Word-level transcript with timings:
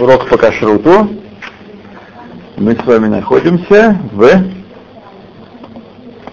урок 0.00 0.28
по 0.28 0.38
кашруту. 0.38 1.08
Мы 2.56 2.74
с 2.74 2.84
вами 2.84 3.08
находимся 3.08 3.98
в 4.12 4.28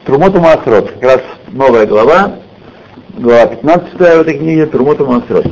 Трумоту 0.06 0.40
Маасрот. 0.40 0.92
Как 0.92 1.04
раз 1.04 1.22
новая 1.50 1.86
глава, 1.86 2.36
глава 3.18 3.48
15 3.48 3.94
в 3.94 4.02
этой 4.02 4.38
книге, 4.38 4.66
Трумоту 4.68 5.06
Маасрот. 5.06 5.46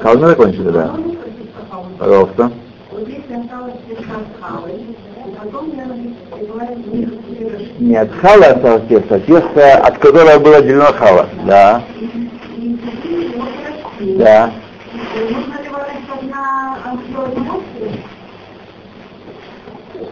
Халмы 0.00 0.28
закончили, 0.28 0.68
да. 0.68 0.94
Пожалуйста. 1.98 2.50
Не 7.78 7.96
от 7.96 8.12
хала 8.20 8.46
осталось 8.46 8.86
тесто, 8.88 9.14
а 9.16 9.20
тесто, 9.20 9.76
от 9.78 9.98
которого 9.98 10.38
было 10.38 10.56
отделено 10.56 10.92
хала. 10.92 11.28
Да. 11.46 11.82
Да. 14.00 14.52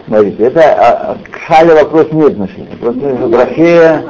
Смотрите, 0.06 0.44
это 0.44 0.60
а, 0.62 1.16
к 1.30 1.34
хале 1.46 1.74
вопрос 1.74 2.12
не 2.12 2.24
отношения. 2.24 2.76
Просто 2.80 3.00
в 3.00 3.30
брахе, 3.30 4.02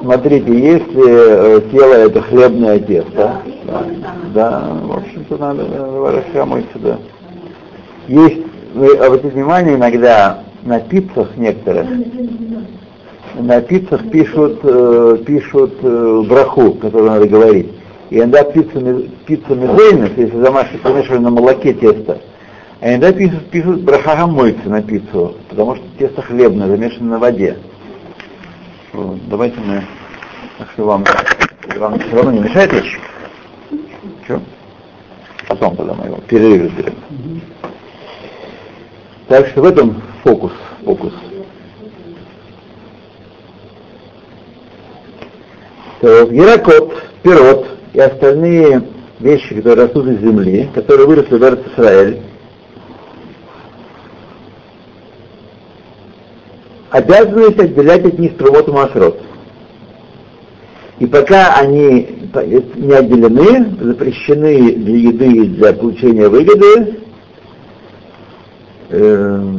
смотрите, 0.00 0.52
если 0.52 1.58
э, 1.58 1.60
тело 1.72 1.94
это 1.94 2.22
хлебное 2.22 2.78
тесто, 2.78 3.42
да, 3.64 3.84
да 4.34 4.62
в 4.84 4.92
общем-то 4.98 5.36
надо 5.36 5.64
варашка 5.64 6.44
мыть 6.44 6.66
сюда. 6.72 6.98
Есть, 8.06 8.42
вы 8.74 8.94
обратите 8.96 9.30
внимание, 9.30 9.74
иногда 9.74 10.44
на 10.62 10.80
пиццах 10.80 11.36
некоторых, 11.36 11.88
на 13.34 13.60
пиццах 13.62 14.10
пишут, 14.10 14.60
э, 14.62 15.18
пишут 15.26 15.74
э, 15.82 16.22
браху, 16.28 16.74
которую 16.74 17.10
надо 17.10 17.26
говорить. 17.26 17.72
И 18.10 18.18
иногда 18.18 18.44
пицца, 18.44 18.80
пицца 19.26 19.54
мезейнес, 19.54 20.12
если 20.16 20.36
замашивать, 20.36 20.82
помешивали 20.82 21.18
на 21.18 21.30
молоке 21.30 21.72
тесто, 21.72 22.20
а 22.80 22.90
иногда 22.90 23.12
пишут, 23.12 23.50
пишут 23.50 23.82
браха 23.82 24.26
мойцы 24.26 24.68
на 24.68 24.82
пиццу, 24.82 25.36
потому 25.48 25.76
что 25.76 25.84
тесто 25.98 26.22
хлебное, 26.22 26.68
замешано 26.68 27.12
на 27.12 27.18
воде. 27.18 27.56
Вот, 28.92 29.18
давайте 29.28 29.58
мы, 29.60 29.82
что 30.74 30.84
вам, 30.84 31.04
вам 31.76 31.98
все 31.98 32.16
равно 32.16 32.32
не 32.32 32.40
мешает 32.40 32.72
речь? 32.72 33.00
Что? 34.24 34.40
Потом, 35.48 35.76
когда 35.76 35.94
мы 35.94 36.06
его 36.06 36.18
перерыв. 36.28 36.72
Так 39.28 39.48
что 39.48 39.62
в 39.62 39.64
этом 39.64 40.02
фокус, 40.22 40.52
фокус. 40.84 41.12
То, 46.00 46.26
Геракот, 46.26 47.02
пирот, 47.22 47.73
и 47.94 48.00
остальные 48.00 48.82
вещи, 49.20 49.54
которые 49.54 49.86
растут 49.86 50.06
из 50.08 50.20
земли, 50.20 50.68
которые 50.74 51.06
выросли 51.06 51.36
в 51.36 51.78
Израиль, 51.78 52.20
обязанность 56.90 57.58
отделять 57.58 58.04
от 58.04 58.18
них 58.18 58.36
трумот 58.36 58.68
и 58.68 58.72
масрот. 58.72 59.22
И 60.98 61.06
пока 61.06 61.54
они 61.54 62.30
не 62.76 62.92
отделены, 62.92 63.76
запрещены 63.80 64.72
для 64.72 64.96
еды 64.96 65.26
и 65.26 65.48
для 65.48 65.72
получения 65.72 66.28
выгоды, 66.28 66.98
э, 68.90 69.56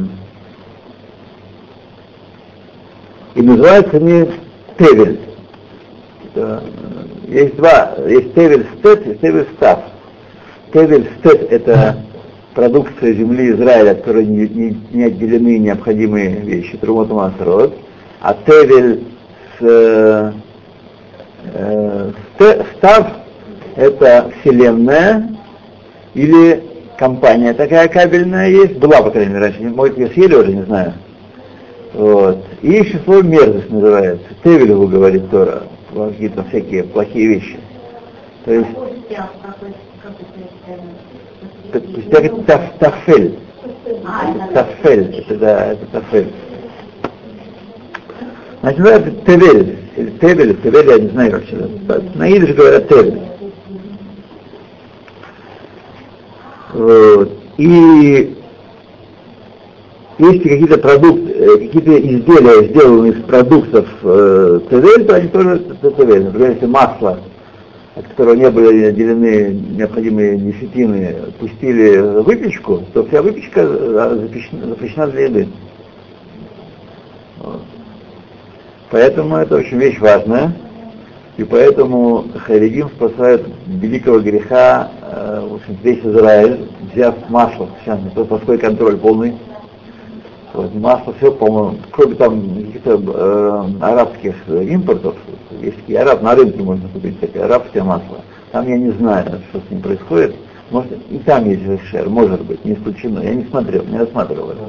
и 3.34 3.42
называются 3.42 3.96
они 3.96 4.30
тевель. 4.78 5.20
Есть 7.26 7.56
два, 7.56 7.96
есть 8.06 8.34
тевель 8.34 8.66
стет 8.78 9.06
и 9.06 9.14
тевель 9.16 9.46
став. 9.56 9.80
Тевель 10.72 11.08
стет 11.18 11.50
это 11.50 11.96
продукция 12.54 13.14
земли 13.14 13.50
Израиля, 13.50 13.92
от 13.92 13.98
которой 13.98 14.26
не, 14.26 14.48
не, 14.48 14.80
не 14.92 15.04
отделены 15.04 15.58
необходимые 15.58 16.36
вещи, 16.36 16.76
трумот 16.76 17.10
а 18.20 18.34
тевель 18.46 19.04
с, 19.58 19.62
э, 19.62 20.32
э, 21.52 22.10
став 22.76 23.06
это 23.74 24.30
вселенная 24.40 25.28
или 26.14 26.62
компания 26.96 27.54
такая 27.54 27.88
кабельная 27.88 28.50
есть, 28.50 28.76
была, 28.76 29.02
по 29.02 29.10
крайней 29.10 29.34
мере, 29.34 29.46
раньше, 29.46 29.62
может, 29.62 29.98
ее 29.98 30.08
съели 30.08 30.34
уже, 30.34 30.52
не 30.52 30.62
знаю. 30.62 30.94
Вот. 31.92 32.44
И 32.62 32.70
еще 32.70 33.00
слово 33.04 33.22
мерзость 33.22 33.70
называется. 33.70 34.26
Тевелеву 34.44 34.86
говорит 34.86 35.28
Тора 35.30 35.64
какие-то 35.96 36.44
всякие 36.44 36.84
плохие 36.84 37.26
вещи. 37.26 37.58
То 38.44 38.52
есть, 38.52 38.68
то 42.10 42.20
есть 42.20 42.46
таф, 42.46 42.62
тафель. 42.78 43.38
Тафель, 44.54 45.16
это 45.16 45.36
да, 45.36 45.72
это 45.72 45.86
тафель. 45.86 46.32
Значит, 48.60 48.80
ну, 48.80 48.86
это 48.88 49.10
тевель, 49.10 49.78
или 49.96 50.10
тевель, 50.10 50.60
тевель, 50.60 50.88
я 50.88 50.98
не 50.98 51.08
знаю, 51.08 51.42
это. 51.42 52.04
На 52.14 52.30
идыше 52.30 52.54
говорят 52.54 52.88
тевель. 52.88 53.20
Вот. 56.72 57.32
И 57.58 58.35
если 60.18 60.48
какие-то 60.48 60.78
продукты, 60.78 61.32
э, 61.32 61.58
какие-то 61.58 61.98
изделия 61.98 62.68
сделаны 62.68 63.08
из 63.08 63.22
продуктов 63.24 63.86
э, 64.02 64.60
ТВЛ, 64.70 65.04
то 65.04 65.14
они 65.14 65.28
тоже 65.28 65.58
ТВЛ. 65.58 66.24
Например, 66.24 66.50
если 66.52 66.66
масло, 66.66 67.18
от 67.94 68.06
которого 68.08 68.34
не 68.34 68.50
были 68.50 68.84
отделены 68.84 69.60
необходимые 69.76 70.38
десятины, 70.38 71.16
пустили 71.38 71.98
выпечку, 72.22 72.82
то 72.94 73.04
вся 73.04 73.20
выпечка 73.20 73.60
э, 73.60 74.18
запрещена, 74.22 74.66
запрещена 74.68 75.06
для 75.08 75.24
еды. 75.24 75.48
Вот. 77.38 77.60
Поэтому 78.90 79.36
это 79.36 79.56
очень 79.56 79.78
вещь 79.78 79.98
важная. 80.00 80.56
И 81.36 81.44
поэтому 81.44 82.24
Харидим 82.46 82.88
спасает 82.88 83.44
великого 83.66 84.20
греха, 84.20 84.90
э, 85.02 85.46
в 85.46 85.54
общем, 85.56 85.76
весь 85.82 85.98
Израиль, 85.98 86.70
взяв 86.94 87.14
масло, 87.28 87.68
сейчас 87.84 88.00
плохой 88.14 88.56
контроль 88.56 88.96
полный, 88.96 89.34
вот, 90.55 90.73
масло, 90.75 91.13
все, 91.17 91.31
по-моему, 91.31 91.77
кроме 91.91 92.15
там 92.15 92.55
каких-то 92.55 93.01
э, 93.01 93.83
арабских 93.83 94.35
импортов, 94.49 95.15
есть 95.61 95.77
и 95.87 95.95
араб, 95.95 96.21
на 96.21 96.35
рынке 96.35 96.61
можно 96.61 96.89
купить 96.89 97.19
такое 97.19 97.45
арабское 97.45 97.83
масло. 97.83 98.17
Там 98.51 98.67
я 98.67 98.77
не 98.77 98.91
знаю, 98.91 99.41
что 99.49 99.59
с 99.59 99.71
ним 99.71 99.81
происходит. 99.81 100.35
Может, 100.71 100.91
и 101.09 101.17
там 101.19 101.49
есть 101.49 101.63
шер, 101.85 102.09
может 102.09 102.41
быть, 102.43 102.63
не 102.65 102.73
исключено. 102.73 103.19
Я 103.19 103.33
не 103.35 103.45
смотрел, 103.45 103.83
не 103.85 103.97
рассматривал 103.97 104.51
это. 104.51 104.59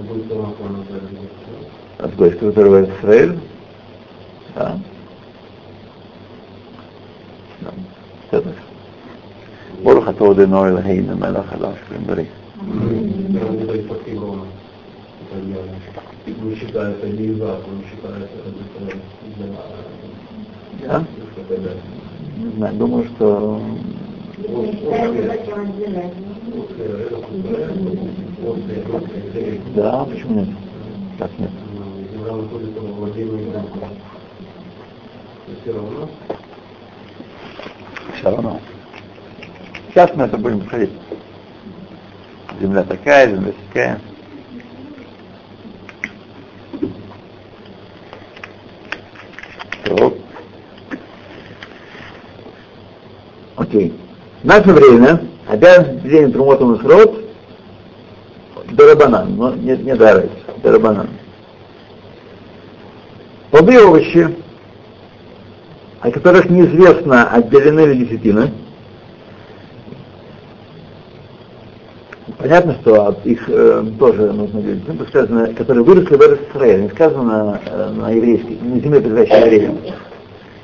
От 1.99 2.16
Гойска, 2.16 2.47
которого 2.47 2.84
в 2.84 3.00
Израиль. 3.00 3.38
Да. 4.55 4.77
בסדר. 8.33 8.50
ברוך 9.83 10.09
אתה 10.09 10.25
עודנו 10.25 10.66
אלוהינו 10.66 11.16
מלך 11.16 11.47
חדש 11.47 11.77
ובריא. 11.91 12.25
Не 16.25 16.55
считается 16.55 17.07
не 17.07 17.33
за, 17.33 17.55
он 17.55 17.83
считается 17.89 18.28
Да? 20.85 21.05
Не 22.38 22.51
знаю, 22.57 22.75
думаю, 22.75 23.05
что 23.16 23.61
да, 29.75 30.05
почему 30.05 30.39
нет? 30.39 30.50
Как 31.17 31.31
нет? 31.39 31.50
Все 38.16 38.29
равно. 38.29 38.59
Сейчас 39.89 40.13
мы 40.16 40.25
это 40.25 40.38
будем 40.38 40.61
проходить. 40.61 40.91
Земля 42.61 42.84
такая, 42.84 43.29
земля 43.29 43.53
такая. 43.67 43.99
Окей. 53.67 53.93
В 54.43 54.46
наше 54.46 54.72
время 54.72 55.22
обязанность 55.47 56.03
деления 56.03 56.29
Трумот 56.29 56.61
Масрот 56.61 57.22
Дарабанан, 58.72 59.35
но 59.35 59.53
не, 59.53 59.75
не 59.78 59.96
Дарайс, 59.96 60.29
Дарабанан. 60.64 61.09
Плоды 63.52 63.73
и 63.73 63.78
овощи, 63.78 64.35
о 66.02 66.11
которых 66.11 66.49
неизвестно, 66.49 67.29
отделены 67.29 67.81
ли 67.81 68.05
десятины, 68.05 68.52
Понятно, 72.37 72.75
что 72.81 73.08
от 73.08 73.25
их 73.25 73.49
э, 73.49 73.84
тоже 73.97 74.31
нужно 74.31 74.61
ну, 74.61 75.05
сказано, 75.08 75.53
которые 75.55 75.84
выросли 75.84 76.16
в 76.16 76.55
Израиле, 76.55 76.84
не 76.84 76.90
сказано 76.90 77.59
э, 77.66 77.90
на 77.90 78.11
еврейский, 78.11 78.59
на 78.61 78.79
земле, 78.79 79.02
принадлежащей 79.02 79.46
евреям. 79.46 79.78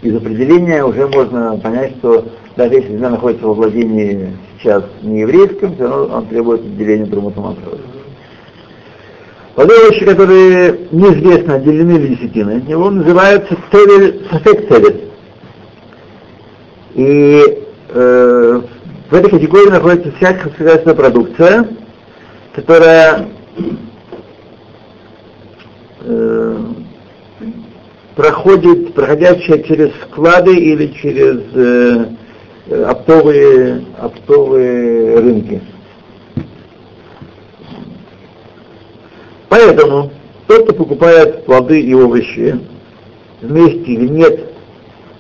Из 0.03 0.15
определения 0.15 0.85
уже 0.85 1.07
можно 1.07 1.57
понять, 1.57 1.95
что 1.97 2.25
даже 2.55 2.75
если 2.75 2.89
земля 2.89 3.09
находится 3.09 3.47
во 3.47 3.53
владении 3.53 4.31
сейчас 4.59 4.83
не 5.01 5.21
еврейском, 5.21 5.73
все 5.73 5.87
равно 5.87 6.17
он 6.17 6.27
требует 6.27 6.61
отделения 6.61 7.05
Трумата 7.05 7.39
Масрода. 7.39 7.81
Владельцы, 9.55 10.05
которые 10.05 10.87
неизвестно 10.91 11.55
отделены 11.55 11.97
или 11.97 12.15
десятины 12.15 12.57
от 12.57 12.67
него, 12.67 12.89
называются 12.89 13.55
сафек 13.71 14.67
цевель. 14.67 15.03
И 16.95 17.63
э, 17.89 18.61
в 19.09 19.13
этой 19.13 19.29
категории 19.29 19.69
находится 19.69 20.11
вся 20.13 20.33
государственная 20.33 20.95
продукция, 20.95 21.67
которая 22.55 23.29
э, 26.01 26.57
проходит, 28.15 28.93
проходящая 28.93 29.59
через 29.63 29.91
склады 30.07 30.55
или 30.55 30.87
через 30.99 31.41
э, 31.53 32.05
оптовые, 32.69 33.85
оптовые 33.97 35.19
рынки. 35.19 35.61
Поэтому 39.49 40.11
тот, 40.47 40.63
кто 40.63 40.73
покупает 40.73 41.45
плоды 41.45 41.79
и 41.79 41.93
овощи 41.93 42.59
вместе 43.41 43.91
или 43.91 44.07
нет 44.07 44.53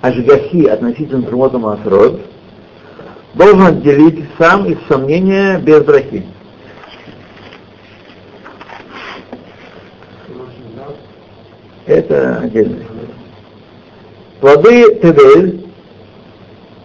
ажгахи 0.01 0.65
относительно 0.65 1.23
Трумота 1.23 1.59
Масрод, 1.59 2.21
должен 3.35 3.61
отделить 3.61 4.25
сам 4.37 4.65
из 4.65 4.77
сомнения 4.87 5.59
без 5.59 5.83
брахи. 5.83 6.25
Это 11.85 12.37
отдельно. 12.37 12.77
Плоды 14.39 14.95
тевель 14.95 15.62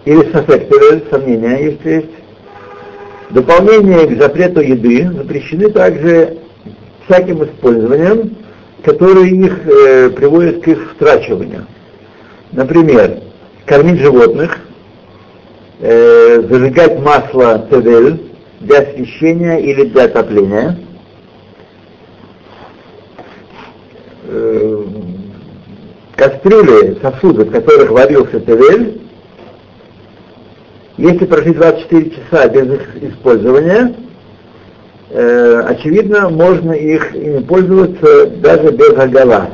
или 0.09 0.23
тевель, 0.23 1.05
сомнения, 1.11 1.65
если 1.65 1.91
есть, 1.91 2.11
дополнение 3.29 4.07
к 4.07 4.19
запрету 4.19 4.63
еды 4.63 5.11
запрещены 5.13 5.71
также 5.71 6.39
всяким 7.05 7.45
использованием, 7.45 8.35
которые 8.83 9.29
их 9.29 9.67
э, 9.67 10.11
приводят 10.11 10.63
к 10.63 10.69
их 10.69 10.93
страчиванию. 10.95 11.67
Например, 12.53 13.19
кормить 13.67 14.01
животных, 14.01 14.59
э, 15.81 16.43
зажигать 16.49 16.99
масло 17.01 17.67
тевель 17.71 18.33
для 18.61 18.79
освещения 18.79 19.59
или 19.59 19.89
для 19.89 20.05
отопления, 20.05 20.79
э, 24.27 24.85
кастрюли, 26.17 26.99
сосуды, 27.03 27.45
в 27.45 27.51
которых 27.51 27.91
варился 27.91 28.41
тевель, 28.41 29.03
если 30.99 31.27
прошли 31.27 31.55
24 31.55 32.11
часа 32.11 32.49
без 32.49 32.75
их 32.75 33.03
использования, 33.03 33.95
э, 35.11 35.63
очевидно, 35.67 36.29
можно 36.29 36.73
их 36.73 37.15
ими 37.15 37.39
пользоваться 37.39 38.27
даже 38.27 38.73
без 38.73 38.99
агала. 38.99 39.51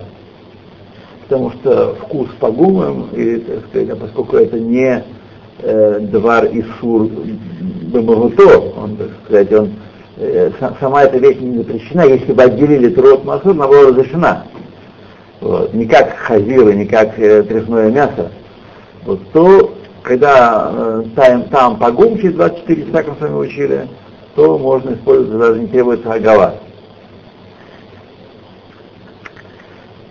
Потому 1.28 1.50
что 1.52 1.96
вкус 2.00 2.28
погумым, 2.40 3.10
и, 3.14 3.36
так 3.36 3.58
сказать, 3.68 3.90
а 3.90 3.96
поскольку 3.96 4.36
это 4.36 4.58
не 4.58 5.04
э, 5.60 6.00
двар 6.00 6.46
и 6.46 6.64
сур 6.80 7.10
бемагуто, 7.92 8.60
он, 8.78 8.96
так 8.96 9.10
сказать, 9.24 9.52
он, 9.52 9.74
э, 10.16 10.50
сама 10.80 11.02
эта 11.02 11.18
вещь 11.18 11.40
не 11.40 11.58
запрещена, 11.58 12.06
если 12.06 12.32
бы 12.32 12.42
отделили 12.42 12.88
трот 12.88 13.24
масур, 13.26 13.52
она 13.52 13.68
была 13.68 13.90
разрешена. 13.90 14.44
Вот, 15.42 15.74
не 15.74 15.84
как 15.84 16.16
хазир, 16.16 16.74
не 16.74 16.86
как 16.86 17.18
э, 17.18 17.42
мясо. 17.90 18.30
Вот, 19.04 19.20
то, 19.34 19.74
когда 20.04 20.70
э, 20.70 21.04
там, 21.16 21.44
там 21.44 21.78
погум 21.78 22.18
через 22.18 22.34
24 22.34 22.84
часа, 22.84 23.02
как 23.02 23.08
мы 23.08 23.16
с 23.16 23.20
вами 23.20 23.34
учили, 23.36 23.88
то 24.34 24.58
можно 24.58 24.94
использовать, 24.94 25.40
даже 25.40 25.60
не 25.60 25.66
требуется 25.66 26.12
агава. 26.12 26.56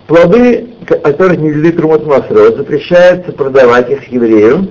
Плоды, 0.08 0.74
которых 0.84 1.38
не 1.38 1.50
ввели 1.50 1.72
Трумот 1.72 2.04
Масрот, 2.04 2.56
запрещается 2.56 3.32
продавать 3.32 3.88
их 3.88 4.06
еврею, 4.08 4.68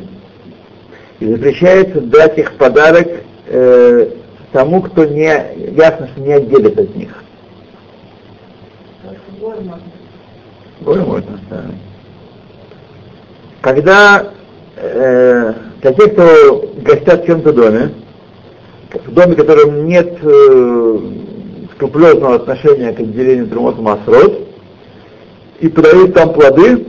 и 1.19 1.27
запрещается 1.27 2.01
дать 2.01 2.37
их 2.37 2.57
подарок 2.57 3.07
э, 3.47 4.09
тому, 4.51 4.81
кто 4.81 5.05
не, 5.05 5.71
ясно, 5.71 6.09
что 6.09 6.19
не 6.19 6.33
отделит 6.33 6.77
от 6.77 6.95
них. 6.95 7.23
Горе 10.81 11.01
можно, 11.01 11.39
да. 11.49 11.63
Когда 13.61 14.33
э, 14.75 15.53
для 15.81 15.93
тех, 15.93 16.13
кто 16.13 16.71
гостят 16.81 17.23
в 17.23 17.25
чем-то 17.25 17.53
доме, 17.53 17.91
в 18.93 19.13
доме, 19.13 19.33
в 19.33 19.37
котором 19.37 19.85
нет 19.87 20.17
э, 20.21 20.99
скрупулезного 21.75 22.35
отношения 22.35 22.93
к 22.93 22.99
отделению 22.99 23.47
Трумот 23.47 23.79
Масрот, 23.79 24.47
и 25.59 25.67
подают 25.67 26.13
там 26.13 26.33
плоды, 26.33 26.85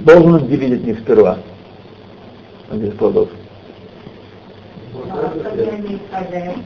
должен 0.00 0.36
отделить 0.36 0.80
от 0.80 0.86
них 0.86 0.98
сперва. 1.00 1.38
Без 2.72 2.92
плодов. 2.92 3.28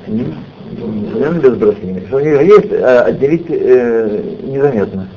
Наверное, 0.07 1.41
без 1.41 1.55
брахи. 1.55 2.05
Что 2.09 2.17
у 2.17 2.21
них 2.21 2.41
есть, 2.43 2.73
а 2.73 3.05
отделить 3.05 3.47
э, 3.49 4.23
незаметно. 4.43 5.09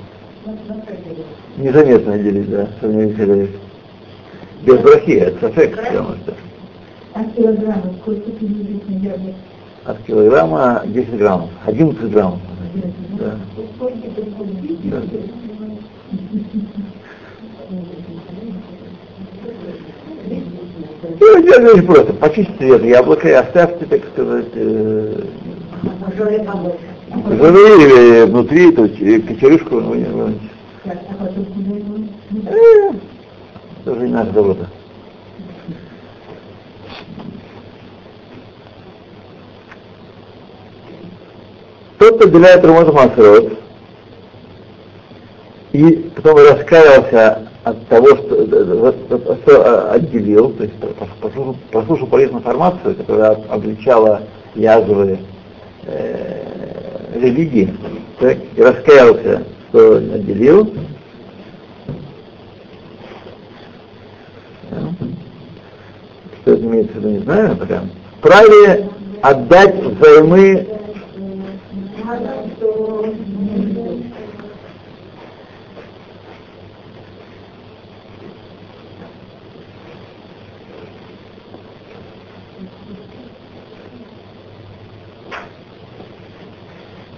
Незаметно 1.57 2.13
отделить, 2.13 2.49
да, 2.49 2.67
что 2.77 2.87
у 2.87 2.91
них 2.91 3.17
есть. 3.17 3.64
Без 4.65 4.79
брахи, 4.79 5.11
это 5.11 5.47
сафек, 5.47 5.75
потому 5.75 6.15
что. 6.15 6.33
От 7.13 7.31
килограмма 7.33 7.93
сколько 8.01 8.31
килограммов? 8.31 9.35
От 9.85 9.97
килограмма 10.03 10.81
10 10.85 11.17
граммов, 11.17 11.49
11 11.65 12.11
граммов. 12.11 12.39
Да. 13.19 13.37
Да. 14.83 15.01
И 21.13 21.43
делали 21.43 21.67
очень 21.67 21.85
просто. 21.85 22.13
Почистите 22.13 22.67
это 22.67 22.85
яблоко 22.87 23.27
и 23.29 23.33
оставьте, 23.33 23.85
так 23.85 24.01
сказать, 24.11 24.47
э, 24.55 25.21
или 27.13 28.25
внутри 28.25 28.71
эту 28.71 28.89
кочерышку 29.27 29.79
вынуть. 29.79 30.41
Э, 33.85 33.89
тоже 33.89 34.07
не 34.07 34.13
наша 34.13 34.31
забота. 34.31 34.67
Тот, 41.97 42.15
кто 42.15 42.27
отделяет 42.27 42.65
Рамот 42.65 42.93
Масрот, 42.93 43.53
и 45.71 46.11
потом 46.15 46.37
раскаялся 46.37 47.47
от 47.63 47.87
того, 47.87 48.07
что, 48.09 49.37
что 49.43 49.91
отделил, 49.91 50.51
то 50.51 50.63
есть 50.63 50.75
послушал, 51.21 51.55
послушал 51.71 52.07
полезную 52.07 52.41
информацию, 52.41 52.95
которая 52.95 53.31
обличала 53.49 54.21
язвы 54.55 55.19
э, 55.85 56.43
религии, 57.15 57.73
так, 58.19 58.37
и 58.55 58.61
раскаялся, 58.61 59.43
что 59.69 59.95
отделил, 59.97 60.71
что 66.41 66.51
это 66.51 66.63
имеется 66.63 66.93
в 66.93 66.97
виду, 66.97 67.09
не 67.09 67.19
знаю, 67.19 67.55
прям, 67.57 67.89
вправе 68.19 68.89
отдать 69.21 69.75
взаймы. 69.75 70.67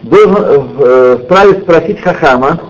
Должен 0.04 0.70
э, 0.80 1.18
вправе 1.24 1.62
спросить 1.62 2.00
Хахама, 2.00 2.62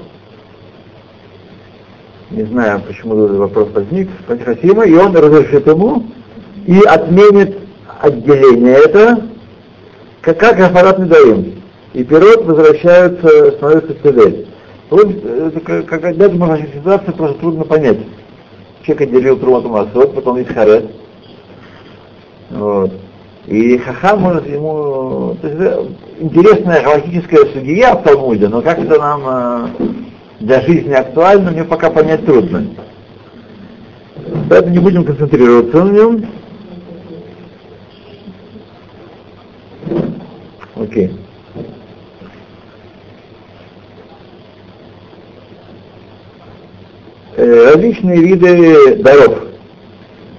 не 2.31 2.43
знаю, 2.43 2.81
почему 2.86 3.25
этот 3.25 3.38
вопрос 3.38 3.69
возник, 3.74 4.10
Хасима, 4.27 4.86
и 4.86 4.93
он 4.96 5.15
разрешит 5.15 5.67
ему 5.67 6.03
и 6.65 6.79
отменит 6.81 7.57
отделение 8.01 8.75
это, 8.75 9.24
как, 10.22 10.39
как 10.39 10.60
Афарат 10.60 11.07
даем. 11.07 11.53
И 11.93 12.03
пирот 12.03 12.46
возвращаются, 12.46 13.51
становится 13.53 13.96
цивиль. 14.03 14.48
Вот, 14.89 15.10
как, 15.63 16.17
даже 16.17 16.36
можно 16.36 16.65
ситуация 16.74 17.13
просто 17.13 17.39
трудно 17.39 17.63
понять. 17.63 18.00
Человек 18.84 19.10
отделил 19.10 19.38
Трумату 19.38 19.69
Масот, 19.69 20.13
потом 20.13 20.38
есть 20.38 20.53
Харет. 20.53 20.91
Вот. 22.50 22.91
И 23.48 23.77
Хахам 23.77 24.22
может 24.22 24.48
ему... 24.48 25.38
То 25.41 25.48
есть, 25.48 25.60
э, 25.60 25.86
интересная 26.19 26.84
галактическая 26.84 27.46
судья 27.53 27.96
в 27.96 28.03
Талмуде, 28.03 28.48
но 28.48 28.62
как 28.62 28.79
это 28.79 29.00
нам 29.00 29.22
э, 29.25 29.67
для 30.39 30.62
жизни 30.62 30.94
актуально, 30.94 31.51
мне 31.51 31.63
пока 31.63 31.89
понять 31.89 32.25
трудно. 32.25 32.67
Поэтому 34.50 34.74
не 34.74 34.79
будем 34.79 35.03
концентрироваться 35.03 35.84
на 35.84 35.91
нем. 35.91 36.25
Окей. 40.75 41.12
Э, 47.36 47.74
различные 47.74 48.20
виды 48.20 48.96
даров. 49.03 49.48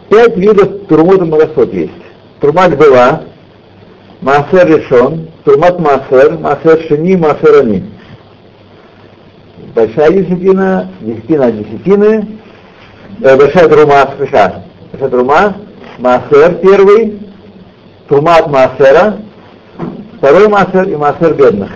Пять 0.09 0.37
видов 0.37 0.87
турмута 0.89 1.25
Марасот 1.25 1.73
есть. 1.75 1.93
Турмат 2.41 2.77
была, 2.79 3.23
Маасер 4.21 4.67
решен, 4.67 5.29
Турмат 5.45 5.79
Маасер, 5.79 6.39
Маасер 6.39 6.83
Шини, 6.89 7.17
Маасер 7.17 7.61
Ани. 7.61 7.85
Большая 9.79 10.11
десятина, 10.11 10.89
десятина 11.01 11.53
десятины, 11.53 12.27
э, 13.21 13.37
большая 13.37 13.69
трума, 13.69 14.11
слыша, 14.17 14.65
большая 14.91 15.09
трума, 15.09 15.55
Маасер 15.99 16.57
первый, 16.57 17.21
Турмат 18.09 18.49
Маасера, 18.51 19.19
второй 20.17 20.49
Маасер 20.49 20.89
и 20.89 20.97
Маасер 20.97 21.35
бедных. 21.35 21.71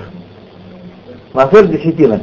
Маасер 1.32 1.68
десятина, 1.68 2.21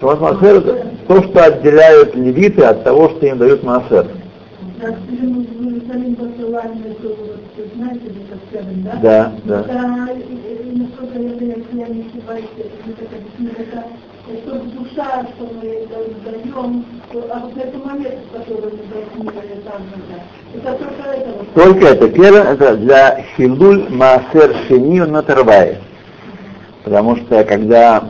Шамат 0.00 0.20
Маасер 0.20 0.56
это 0.56 0.86
то, 1.06 1.22
что 1.22 1.44
отделяют 1.44 2.16
левиты 2.16 2.64
от 2.64 2.82
того, 2.82 3.10
что 3.10 3.26
им 3.26 3.38
дают 3.38 3.62
Маасер. 3.62 4.08
Так, 4.80 4.94
что 7.54 7.76
знаете, 7.76 8.00
это 8.06 8.38
скажем, 8.50 8.82
да? 8.82 8.98
Да, 9.02 9.32
да. 9.44 9.60
Это, 9.60 9.72
э, 9.72 10.72
насколько 10.74 11.18
я 11.18 11.30
если 11.30 11.78
я 11.78 11.86
не 11.86 12.06
ошибаюсь, 12.08 12.44
это 12.56 13.84
э, 14.28 14.38
чтобы 14.44 14.70
душа, 14.70 15.26
что 15.36 15.50
мы 15.54 15.86
да- 15.88 16.30
даем, 16.30 16.84
а 17.30 17.38
вот 17.40 17.56
эту 17.56 17.78
монету, 17.84 18.18
которую 18.32 18.72
мы 19.16 19.24
даем, 19.24 19.92
это 20.54 20.72
только 20.72 21.08
это. 21.10 21.44
Только 21.54 21.86
это. 21.86 22.08
Первое, 22.08 22.42
это 22.42 22.76
для 22.76 23.24
Хилуль 23.36 23.88
Маасер 23.90 24.54
Шини 24.66 25.00
Натарвай. 25.00 25.78
Потому 26.82 27.16
что 27.16 27.44
когда, 27.44 28.04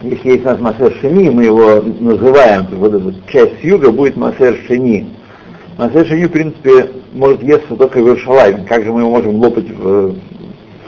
если 0.00 0.30
есть 0.30 0.44
у 0.44 0.48
нас 0.48 0.60
Маасер 0.60 0.94
Шини, 1.00 1.28
мы 1.28 1.44
его 1.44 1.82
называем, 2.00 2.66
вот 2.72 2.94
эта 2.94 3.14
часть 3.30 3.62
юга 3.62 3.90
будет 3.90 4.16
Маасер 4.16 4.56
Шини. 4.66 5.10
Маасер 5.76 6.06
Шини, 6.06 6.26
в 6.26 6.30
принципе, 6.30 6.90
может 7.12 7.42
есться 7.42 7.74
только 7.74 7.98
в 7.98 8.06
Иерушалайме. 8.06 8.64
Как 8.68 8.84
же 8.84 8.92
мы 8.92 9.00
его 9.00 9.10
можем 9.10 9.40
лопать 9.40 9.68
в, 9.70 10.12
в 10.12 10.16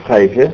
Хайфе? 0.07 0.53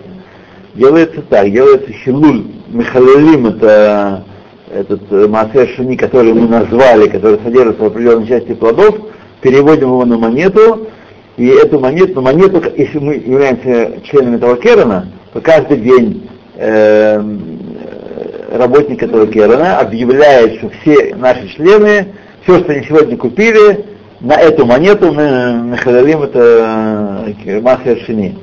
Делается 0.74 1.20
так, 1.28 1.50
делается 1.52 1.92
Хилуль 1.92 2.46
Михалилим, 2.68 3.46
это 3.48 4.24
этот 4.72 5.02
э, 5.10 5.28
Маасер 5.28 5.68
Шини, 5.76 5.96
который 5.96 6.32
мы 6.32 6.48
назвали, 6.48 7.08
который 7.08 7.38
содержится 7.44 7.82
в 7.82 7.86
определенной 7.86 8.26
части 8.26 8.54
плодов, 8.54 8.96
переводим 9.42 9.88
его 9.88 10.04
на 10.06 10.16
монету, 10.16 10.88
и 11.36 11.48
эту 11.48 11.78
монету, 11.78 12.14
на 12.14 12.20
монету, 12.22 12.62
если 12.74 12.98
мы 12.98 13.16
являемся 13.16 14.00
членами 14.04 14.36
этого 14.36 14.56
керана, 14.56 15.08
то 15.34 15.42
каждый 15.42 15.76
день 15.76 16.30
э, 16.56 17.20
э, 17.20 18.56
работник 18.56 19.02
этого 19.02 19.26
керана 19.26 19.78
объявляет, 19.78 20.56
что 20.56 20.70
все 20.80 21.14
наши 21.16 21.48
члены, 21.48 22.14
все, 22.44 22.60
что 22.60 22.72
они 22.72 22.86
сегодня 22.86 23.18
купили, 23.18 23.91
на 24.22 24.34
эту 24.34 24.64
монету 24.64 25.12
мы 25.12 25.52
нахалим 25.52 26.22
это 26.22 27.34
э, 27.44 27.60
Маасер 27.60 27.98
Шини. 28.04 28.38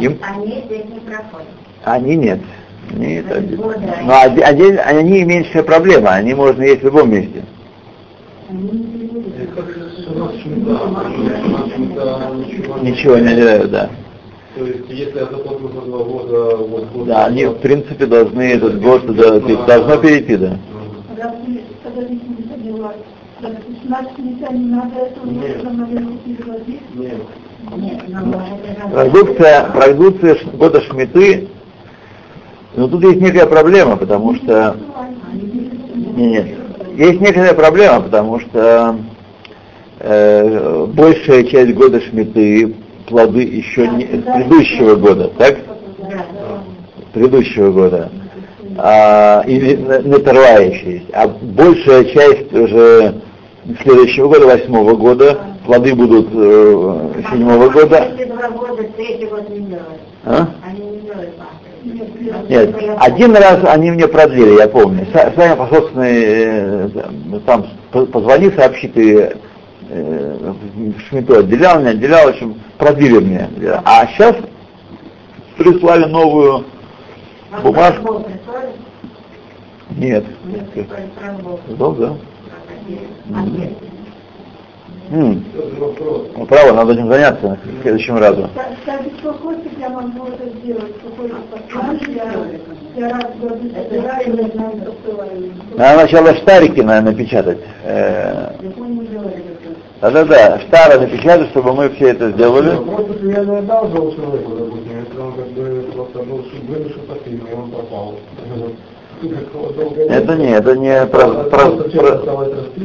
Им- 0.00 0.18
Они 0.22 0.62
здесь 0.66 0.84
не 0.84 1.00
проходят. 1.00 1.48
Они 1.84 2.16
нет. 2.16 2.40
Они, 2.94 3.14
это- 3.14 3.40
Вот, 3.56 3.76
но 4.04 4.20
они, 4.20 4.40
они, 4.42 4.64
они 4.76 5.24
меньшая 5.24 5.62
проблема, 5.62 6.10
они 6.10 6.34
можно 6.34 6.62
есть 6.62 6.82
в 6.82 6.84
любом 6.86 7.10
месте. 7.10 7.42
Ничего 12.82 13.16
не 13.16 13.34
делают, 13.34 13.70
да. 13.70 13.90
То 14.56 14.64
есть, 14.64 14.88
если 14.88 15.18
я 15.18 15.26
заплатил 15.26 15.70
за 15.72 15.80
два 15.82 15.98
года, 16.04 16.56
вот 16.56 16.88
год 16.92 17.06
Да, 17.06 17.26
они 17.26 17.44
в 17.46 17.54
принципе 17.58 18.06
должны 18.06 18.42
этот 18.42 18.80
год 18.80 19.06
да, 19.14 19.38
должно 19.38 19.96
перейти, 19.98 20.36
да. 20.36 20.56
Раз 21.16 21.32
вы 21.44 21.60
Продукция, 28.92 29.64
продукция 29.70 30.36
года 30.54 30.80
шмиты, 30.82 31.48
но 32.76 32.88
тут 32.88 33.02
есть 33.04 33.20
некая 33.20 33.46
проблема, 33.46 33.96
потому 33.96 34.34
что 34.36 34.76
нет, 35.32 36.16
нет, 36.16 36.46
есть 36.96 37.20
некоторая 37.20 37.54
проблема, 37.54 38.00
потому 38.00 38.40
что 38.40 38.96
э, 40.00 40.86
большая 40.86 41.44
часть 41.44 41.74
года 41.74 42.00
шмиты 42.00 42.74
плоды 43.06 43.42
еще 43.42 43.86
не 43.88 44.04
предыдущего 44.04 44.96
года, 44.96 45.30
так? 45.38 45.58
Предыдущего 47.12 47.70
года, 47.70 48.10
а, 48.76 49.42
или 49.46 49.76
Нетерва 50.04 50.62
еще 50.62 50.92
есть, 50.94 51.06
а 51.12 51.26
большая 51.26 52.04
часть 52.04 52.52
уже 52.52 53.14
следующего 53.82 54.28
года, 54.28 54.46
восьмого 54.46 54.94
года, 54.96 55.38
плоды 55.64 55.94
будут 55.94 56.28
э, 56.32 57.22
седьмого 57.30 57.68
года. 57.70 58.12
А? 60.24 60.48
Пасты. 61.36 62.48
Нет, 62.48 62.74
один 62.98 63.36
раз 63.36 63.60
они 63.64 63.90
мне 63.90 64.08
продлили, 64.08 64.58
я 64.58 64.68
помню. 64.68 65.06
С, 65.06 65.10
с 65.14 65.36
вами 65.36 65.54
по 65.56 65.66
собственной, 65.68 66.12
э, 66.14 66.88
там 67.46 67.66
по- 67.92 68.06
позвони, 68.06 68.50
сообщи 68.50 68.88
ты 68.88 69.36
э, 69.90 70.52
Шмиту 71.08 71.38
отделял, 71.38 71.80
не 71.80 71.88
отделял, 71.90 72.26
в 72.26 72.30
общем, 72.30 72.60
продлили 72.78 73.18
мне. 73.18 73.48
А 73.84 74.06
сейчас 74.08 74.36
прислали 75.56 76.04
новую 76.06 76.64
бумажку. 77.62 78.24
Нет. 79.96 80.24
Нет. 80.74 80.86
Да, 81.68 81.90
да. 81.90 82.16
Нет. 82.88 83.72
М, 85.10 85.42
ну, 86.36 86.46
право, 86.46 86.72
надо 86.72 86.92
этим 86.92 87.08
заняться 87.08 87.58
в 87.64 87.82
следующем 87.82 88.18
разу. 88.18 88.48
Надо 95.76 96.00
сначала 96.00 96.34
штарики, 96.34 96.80
наверное, 96.80 97.12
напечатать. 97.12 97.58
Э. 97.84 98.52
Да-да-да, 100.00 100.60
штары 100.60 101.00
напечатать, 101.00 101.48
чтобы 101.50 101.72
мы 101.72 101.88
все 101.90 102.08
это 102.08 102.30
сделали. 102.30 102.76
Просто 102.76 103.26
я 103.26 103.44
человеку, 104.12 104.52
допустим, 104.56 105.04
если 105.04 105.20
он 105.20 105.32
как 105.32 105.48
бы 105.48 105.90
просто 105.92 106.22
ну, 106.22 106.44
вынужден 106.68 107.00
и 107.48 107.54
он 107.54 107.70
пропал. 107.70 108.14
Это 110.08 110.36
не, 110.36 110.50
это 110.50 110.76
не 110.76 111.06
про, 111.06 111.28
про, 111.44 111.70
про, 111.70 112.16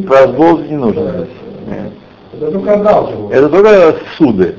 про 0.07 0.27
сбол 0.27 0.57
не 0.59 0.75
нужно. 0.77 1.09
здесь. 1.11 1.27
Нет. 1.67 1.91
Это 2.33 2.51
только 2.51 2.71
его. 2.73 3.29
Это 3.31 3.49
только 3.49 3.95
суды. 4.17 4.55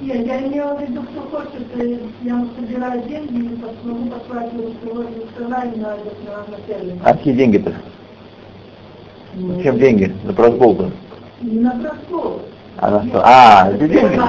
Нет, 0.00 0.26
я 0.26 0.46
имела 0.46 0.74
в 0.76 0.82
виду, 0.82 1.00
кто 1.02 1.38
хочет, 1.38 1.66
э, 1.78 1.98
я 2.22 2.46
собираю 2.58 3.02
деньги 3.08 3.36
и 3.36 3.56
пос- 3.56 3.74
могу 3.84 4.10
послать 4.10 4.52
его 4.52 4.70
сегодня 4.82 5.10
в 5.24 5.38
Сарай 5.42 5.68
на, 5.76 5.88
на, 5.88 6.94
на. 6.94 7.00
А 7.04 7.12
какие 7.14 7.34
деньги-то? 7.34 7.72
Чем 9.62 9.78
деньги? 9.78 10.14
За 10.26 10.32
просбол-то? 10.32 10.90
Не 11.40 11.58
на 11.60 11.70
простор. 11.70 12.40
А, 12.76 12.90
на 12.90 13.04
что? 13.06 13.22
а, 13.24 13.70
эти 13.72 13.88
деньги? 13.88 14.20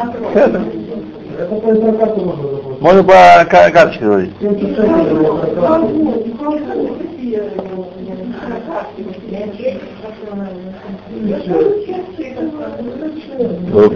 Это 1.38 1.56
по 1.56 1.70
интеркату 1.70 2.22
можно 2.22 2.44
заплатить. 2.44 2.65
Можно 2.80 3.04
по 3.04 3.14
ка- 3.50 3.72
карточке 3.72 4.06
заводить. 4.06 4.34
76 4.40 4.78
его 4.78 5.34
Он 5.34 5.40
интеркату. 5.40 5.88
будет, 5.88 6.42
он 6.42 6.58
будет, 6.64 6.98
какие, 6.98 7.40
Нет, 9.30 9.56
есть, 9.60 9.82
Вот. 13.72 13.94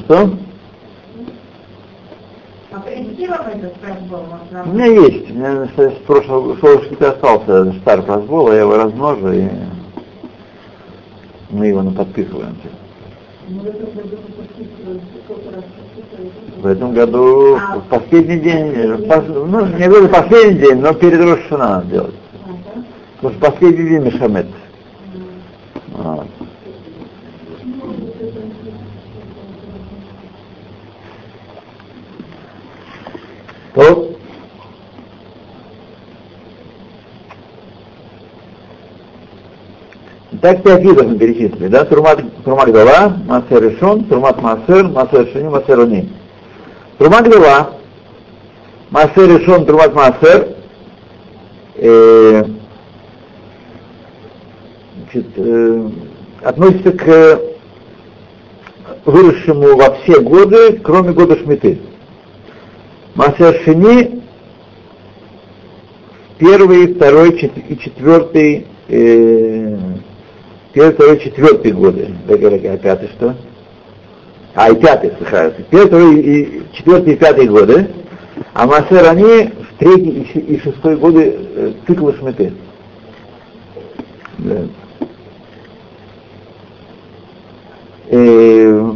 Что? 0.00 0.30
А? 2.72 2.82
У 4.66 4.68
меня 4.72 4.86
есть. 4.86 5.30
У 5.30 5.34
меня 5.34 5.68
с 5.76 5.92
прошлого 6.06 6.56
школы 6.56 6.82
остался 7.00 7.72
старый 7.80 8.04
просбол, 8.04 8.52
я 8.52 8.60
его 8.60 8.76
размножу 8.76 9.32
и 9.32 9.48
мы 11.50 11.66
его 11.66 11.82
наподписываем. 11.82 12.56
В 16.58 16.66
этом 16.66 16.94
году, 16.94 17.56
а, 17.56 17.76
в 17.78 17.88
последний 17.88 18.38
день, 18.38 18.72
э, 18.74 18.96
пос, 19.06 19.24
ну, 19.28 19.66
не 19.66 19.86
говорю 19.86 20.08
последний 20.08 20.60
день, 20.60 20.80
но 20.80 20.94
перед 20.94 21.20
Рошана 21.20 21.68
надо 21.68 21.86
делать. 21.88 22.14
Ага. 22.42 22.84
Потому 23.16 23.34
что 23.34 23.50
последний 23.50 23.88
день 23.88 24.02
Мешамет. 24.02 24.46
Ага. 25.94 26.26
То 33.74 34.14
так 40.44 40.62
пять 40.62 40.82
видов 40.82 41.06
мы 41.06 41.18
перечислили, 41.18 41.68
да? 41.68 41.84
Турмат 41.86 42.20
турмат 42.44 42.68
гдала, 42.68 43.16
массер 43.26 43.62
решон, 43.62 44.04
турмат 44.04 44.40
массер, 44.42 44.84
массер 44.88 45.28
шини, 45.32 45.48
массер 45.48 45.78
уни. 45.78 46.12
Турмат 46.98 47.26
гдала, 47.26 47.70
массер 48.90 49.38
решон, 49.38 49.64
турмат 49.64 49.94
массер, 49.94 50.48
э, 51.76 52.44
значит, 54.98 55.26
э, 55.36 55.88
относится 56.42 56.92
к 56.92 57.40
выросшему 59.06 59.76
во 59.76 59.94
все 59.96 60.20
годы, 60.20 60.80
кроме 60.82 61.12
года 61.12 61.36
Шмиты. 61.38 61.80
Массер 63.14 63.62
шини 63.64 64.22
первый, 66.38 66.94
второй 66.94 67.30
и 67.30 67.78
четвертый, 67.78 68.66
э, 68.88 69.63
первый, 70.74 70.94
второй, 70.94 71.20
четвертый 71.20 71.72
годы. 71.72 72.14
А 72.28 72.76
пятый 72.76 73.08
что? 73.16 73.34
А, 74.54 74.70
и 74.70 74.76
пятый, 74.76 75.12
слыхаются. 75.16 75.62
Первый, 75.70 75.86
второй, 75.86 76.20
и 76.20 76.62
четвертый 76.74 77.14
и 77.14 77.16
пятый 77.16 77.48
годы. 77.48 77.88
А 78.52 78.66
Масер 78.66 79.08
они 79.08 79.50
в 79.50 79.78
третий 79.78 80.22
и 80.34 80.60
шестой 80.60 80.96
годы 80.96 81.36
э, 81.38 81.72
цикла 81.86 82.12
Шмиты. 82.14 82.52
Да. 84.38 84.56
Э, 88.10 88.92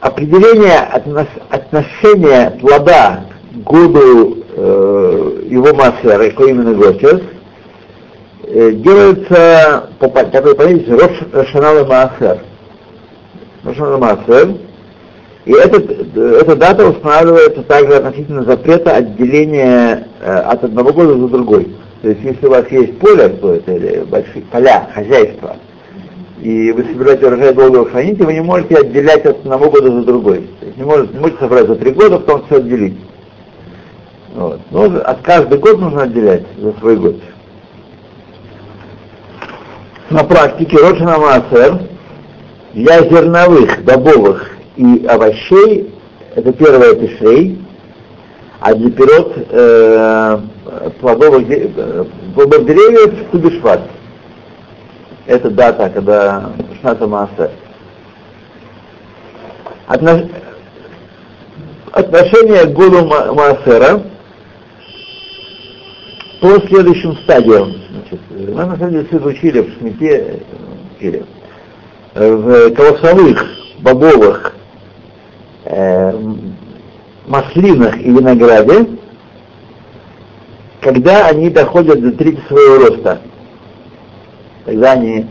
определение 0.00 0.78
относ, 0.78 1.28
отношения 1.50 2.56
плода 2.60 3.24
к 3.52 3.70
году 3.70 4.38
э, 4.56 5.42
его 5.50 5.74
массера, 5.74 6.30
какой 6.30 6.50
именно 6.50 6.74
год 6.74 6.98
сейчас, 7.00 7.20
делается 8.52 9.90
по 9.98 10.08
такой 10.08 10.54
понятию 10.54 10.98
Рош 10.98 11.10
Рошанал 11.32 11.86
Маасер. 11.86 12.38
Рошанал 13.64 13.98
Маасер. 13.98 14.54
И 15.44 15.52
этот, 15.52 15.90
эта 16.16 16.54
дата 16.56 16.86
устанавливается 16.88 17.62
также 17.62 17.94
относительно 17.94 18.44
запрета 18.44 18.96
отделения 18.96 20.06
э, 20.20 20.32
от 20.32 20.62
одного 20.62 20.92
года 20.92 21.16
до 21.16 21.28
другой. 21.28 21.74
То 22.02 22.10
есть 22.10 22.20
если 22.22 22.46
у 22.46 22.50
вас 22.50 22.70
есть 22.70 22.98
поле, 22.98 23.28
то 23.28 23.54
это 23.54 23.72
или 23.72 24.04
большие 24.04 24.42
поля, 24.50 24.88
хозяйство, 24.94 25.56
и 26.40 26.72
вы 26.72 26.84
собираете 26.84 27.26
урожай 27.26 27.54
долго 27.54 27.88
храните, 27.88 28.24
вы 28.24 28.34
не 28.34 28.40
можете 28.40 28.76
отделять 28.76 29.24
от 29.24 29.38
одного 29.38 29.70
года 29.70 29.90
за 29.90 30.02
другой. 30.02 30.48
То 30.60 30.66
есть 30.66 30.76
не 30.76 30.84
можете, 30.84 31.12
не 31.14 31.20
можете 31.20 31.38
собрать 31.40 31.66
за 31.66 31.76
три 31.76 31.90
года, 31.92 32.18
потом 32.18 32.44
все 32.46 32.56
отделить. 32.56 32.98
Вот. 34.34 34.60
Но 34.70 34.84
от 34.84 35.22
каждый 35.22 35.58
год 35.58 35.80
нужно 35.80 36.02
отделять 36.02 36.42
за 36.58 36.72
свой 36.74 36.96
год. 36.96 37.16
На 40.12 40.24
практике 40.24 40.76
Рошана 40.76 41.16
Маасер 41.16 41.88
для 42.74 43.00
зерновых, 43.00 43.82
бобовых 43.82 44.50
и 44.76 45.06
овощей 45.06 45.90
это 46.34 46.52
первое 46.52 46.96
тишей, 46.96 47.58
а 48.60 48.74
для 48.74 48.90
пирот 48.90 49.32
э, 49.36 50.38
плодовых, 51.00 51.48
э, 51.48 52.04
плодовых 52.34 52.66
деревьев 52.66 53.30
Тубишват. 53.30 53.80
Это 55.24 55.48
дата, 55.48 55.88
когда 55.88 56.50
Шната 56.82 57.06
Маасер. 57.06 57.50
Отнош... 59.86 60.24
Отношение 61.92 62.66
к 62.66 62.72
году 62.74 63.06
Маасера 63.06 64.02
по 66.42 66.60
следующим 66.68 67.16
стадиям. 67.24 67.81
Значит, 68.02 68.20
мы 68.30 68.64
на 68.64 68.76
самом 68.76 68.90
деле 68.90 69.04
все 69.06 69.16
учили 69.18 69.60
в 69.60 69.78
Шмите, 69.78 70.40
учили, 70.96 71.24
в 72.14 72.70
колосовых, 72.70 73.46
бобовых, 73.80 74.56
э, 75.64 76.20
маслинах 77.26 77.96
и 77.98 78.10
винограде, 78.10 78.86
когда 80.80 81.28
они 81.28 81.50
доходят 81.50 82.00
до 82.00 82.12
трети 82.12 82.40
своего 82.48 82.88
роста. 82.88 83.20
Тогда 84.64 84.92
они, 84.92 85.26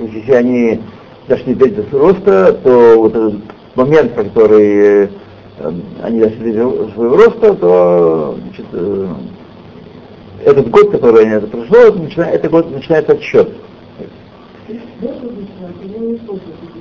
если 0.00 0.32
они 0.32 0.80
дошли 1.28 1.54
до 1.54 1.66
трети 1.66 1.88
своего 1.88 2.08
роста, 2.08 2.52
то 2.64 2.94
вот 2.96 3.14
этот 3.14 3.40
момент, 3.76 4.12
который 4.14 5.10
они 6.02 6.20
дошли 6.20 6.52
до 6.52 6.88
своего 6.94 7.16
роста, 7.16 7.54
то 7.54 8.38
значит, 8.42 8.66
э, 8.72 9.08
этот 10.44 10.70
год, 10.70 10.90
который 10.90 11.26
это 11.26 11.46
прошло, 11.46 11.76
это, 11.78 11.98
начинает, 11.98 12.34
это 12.36 12.48
год 12.48 12.70
начинает 12.70 13.10
отсчет. 13.10 13.48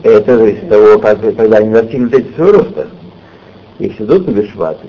Это 0.04 0.38
зависит 0.38 0.63
от 0.63 0.69
того, 0.69 1.00
как, 1.00 1.22
когда 1.22 1.58
они 1.58 1.72
достигли 1.72 2.19
эти 2.19 2.34
своего 2.36 2.60
роста. 2.60 2.88
Если 3.80 4.04
до 4.04 4.19
Тубишват, 4.19 4.80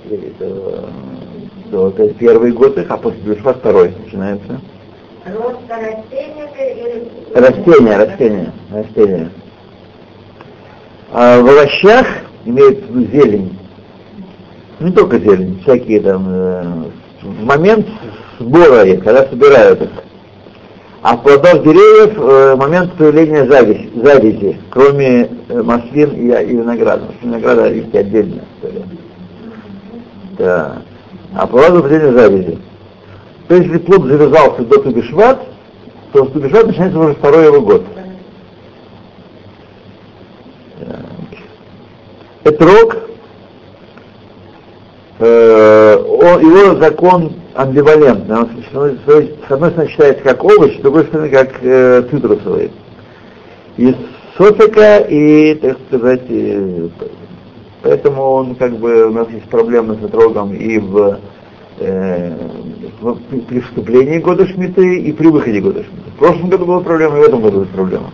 то, 1.71 1.91
то 1.91 2.05
это 2.05 2.15
первый 2.15 2.53
год 2.53 2.77
их, 2.79 2.91
а 2.91 2.97
после 2.97 3.21
Тубишват 3.21 3.59
второй 3.59 3.95
начинается. 4.05 4.61
Рост 5.27 5.59
растения 5.69 6.49
или... 6.57 7.09
Растения, 7.35 7.97
растения, 7.97 8.53
растения. 8.73 9.31
А 11.13 11.41
в 11.41 11.47
овощах 11.47 12.07
имеется 12.45 12.87
зелень, 13.13 13.59
не 14.79 14.93
только 14.93 15.19
зелень, 15.19 15.61
всякие 15.63 16.01
там, 16.01 16.25
э, 16.29 16.63
в 17.23 17.45
момент 17.45 17.87
сбора 18.41 18.85
их, 18.85 19.05
когда 19.05 19.27
собирают 19.29 19.83
их. 19.83 19.91
А 21.03 21.17
в 21.17 21.23
плодах 21.23 21.63
деревьев 21.63 22.19
э, 22.19 22.57
момент 22.57 22.93
появления 22.95 23.47
завязи, 23.47 23.91
завязи 23.95 24.61
кроме 24.71 25.31
э, 25.49 25.63
маслин 25.63 26.11
и, 26.11 26.27
и 26.27 26.57
винограда. 26.57 27.07
Винограда 27.23 27.73
есть 27.73 27.95
отдельно. 27.95 28.43
Да. 30.37 30.83
А 31.35 31.47
плоды 31.47 31.81
появления 31.81 32.13
завязи. 32.13 32.59
То 33.49 33.55
есть, 33.55 33.67
если 33.67 33.79
плод 33.79 34.05
завязался 34.05 34.63
до 34.63 34.81
Тубишват, 34.81 35.41
то 36.13 36.25
Тубишват 36.27 36.67
начинается 36.67 36.99
уже 36.99 37.15
второй 37.15 37.47
его 37.47 37.61
год. 37.63 37.83
Этрог 42.45 42.97
э, 45.19 45.99
его 46.01 46.81
закон 46.81 47.40
амбивалентный. 47.55 48.37
Он, 48.37 48.49
с 48.73 49.51
одной 49.51 49.71
стороны 49.71 49.89
считается 49.89 50.23
как 50.23 50.43
овощ, 50.45 50.77
с 50.77 50.81
другой 50.81 51.05
стороны 51.05 51.29
как 51.31 51.51
э, 51.63 52.03
цитрусовый. 52.11 52.71
Из 53.77 53.95
софика 54.37 54.99
и, 54.99 55.55
так 55.55 55.79
сказать, 55.89 56.23
э, 56.29 56.89
поэтому 57.83 58.23
он 58.23 58.55
как 58.55 58.77
бы 58.77 59.07
у 59.07 59.13
нас 59.13 59.29
есть 59.31 59.49
проблемы 59.49 59.97
с 60.01 60.05
отрогом 60.05 60.55
и 60.55 60.79
в, 60.79 61.19
э, 61.79 62.33
в, 63.01 63.19
при 63.49 63.61
вступлении 63.61 64.19
года 64.19 64.47
Шмиты 64.47 64.99
и 64.99 65.13
при 65.13 65.27
выходе 65.29 65.61
года 65.61 65.83
Шмиты. 65.83 66.11
В 66.15 66.19
прошлом 66.19 66.51
году 66.51 66.67
была 66.67 66.81
проблема, 66.81 67.17
и 67.17 67.21
в 67.21 67.25
этом 67.25 67.43
году 67.43 67.59
будет 67.61 67.71
проблема. 67.71 68.11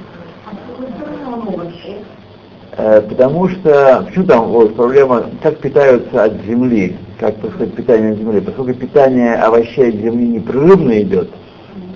Э, 2.76 3.00
потому 3.00 3.48
что, 3.48 4.04
почему 4.06 4.26
там 4.26 4.48
вот, 4.48 4.74
проблема, 4.76 5.26
как 5.42 5.58
питаются 5.58 6.24
от 6.24 6.34
земли, 6.44 6.96
как 7.18 7.36
происходит 7.36 7.74
питание 7.74 8.12
от 8.12 8.18
земли, 8.18 8.40
поскольку 8.40 8.74
питание 8.74 9.34
овощей 9.34 9.88
от 9.88 9.94
земли 9.96 10.28
непрерывно 10.28 11.00
идет, 11.02 11.30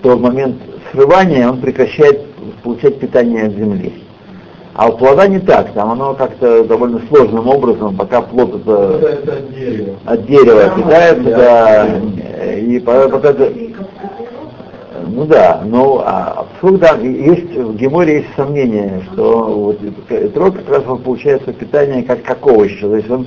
то 0.02 0.16
в 0.16 0.20
момент 0.20 0.56
срывания 0.92 1.48
он 1.48 1.60
прекращает 1.60 2.24
получать 2.62 2.98
питание 2.98 3.46
от 3.46 3.52
земли. 3.52 3.92
А 4.74 4.88
у 4.88 4.96
плода 4.96 5.26
не 5.26 5.40
так, 5.40 5.72
там 5.72 5.90
оно 5.90 6.14
как-то 6.14 6.64
довольно 6.64 7.00
сложным 7.08 7.48
образом, 7.48 7.96
пока 7.96 8.22
плод 8.22 8.62
это, 8.62 9.00
это 9.02 9.32
от 9.34 9.50
дерева, 9.50 9.96
от 10.06 10.26
дерева 10.26 10.72
питается, 10.76 11.22
да, 11.24 12.54
и 12.54 12.78
пока, 12.78 13.34
ну 15.08 15.24
да, 15.26 15.62
но 15.64 16.02
а, 16.06 16.46
да, 16.62 16.96
есть, 16.98 17.52
в 17.56 17.76
Геморе 17.76 18.18
есть 18.18 18.28
сомнение, 18.36 19.02
что 19.12 19.42
вот 19.42 20.32
трог 20.32 20.56
как 20.56 20.68
раз 20.70 20.84
он 20.86 20.98
получается 21.02 21.52
питание 21.52 22.04
как, 22.04 22.22
как 22.22 22.46
овощ, 22.46 22.80
то 22.80 22.94
есть 22.94 23.10
он 23.10 23.26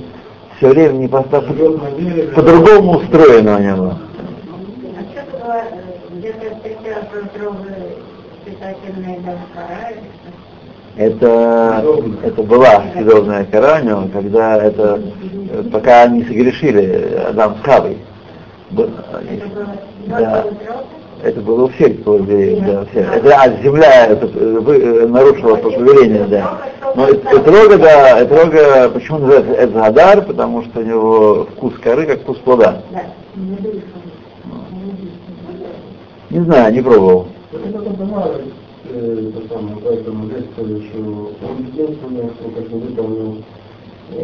все 0.56 0.68
время 0.68 0.92
не 0.92 1.08
поставь, 1.08 1.46
по-другому 2.34 2.98
устроено 2.98 3.56
у 3.56 3.60
него. 3.60 3.94
Было, 5.36 5.64
это, 10.96 11.84
это 12.22 12.42
была 12.42 12.84
съедобная 12.92 13.44
кора 13.46 13.80
у 13.80 13.84
него, 13.84 14.08
когда 14.12 14.56
это, 14.56 15.02
пока 15.72 16.02
они 16.02 16.24
согрешили 16.24 17.20
Адам 17.28 17.56
с 17.60 17.66
Хавой. 17.66 17.98
было, 18.70 18.90
Да. 20.06 20.44
Это 21.22 21.40
было 21.40 21.64
у 21.64 21.68
всех 21.68 22.04
повеление, 22.04 22.64
да, 22.66 22.82
у 22.82 22.86
всех. 22.86 23.16
Это, 23.16 23.34
а 23.34 23.48
земля 23.62 24.06
это, 24.08 24.26
вы, 24.26 24.76
э, 24.76 25.06
нарушила 25.06 25.56
повеление, 25.56 26.24
да. 26.24 26.58
Но 26.94 27.10
этрога, 27.10 27.78
да, 27.78 28.22
этрога, 28.22 28.88
почему 28.90 29.18
называется 29.18 29.64
Эдгадар? 29.64 30.24
Потому 30.24 30.62
что 30.64 30.80
у 30.80 30.82
него 30.84 31.44
вкус 31.56 31.74
коры, 31.82 32.06
как 32.06 32.20
вкус 32.20 32.38
плода. 32.38 32.82
Да. 32.92 33.02
Не 36.30 36.40
знаю, 36.40 36.72
не 36.72 36.82
пробовал. 36.82 37.28
Э, 37.52 39.30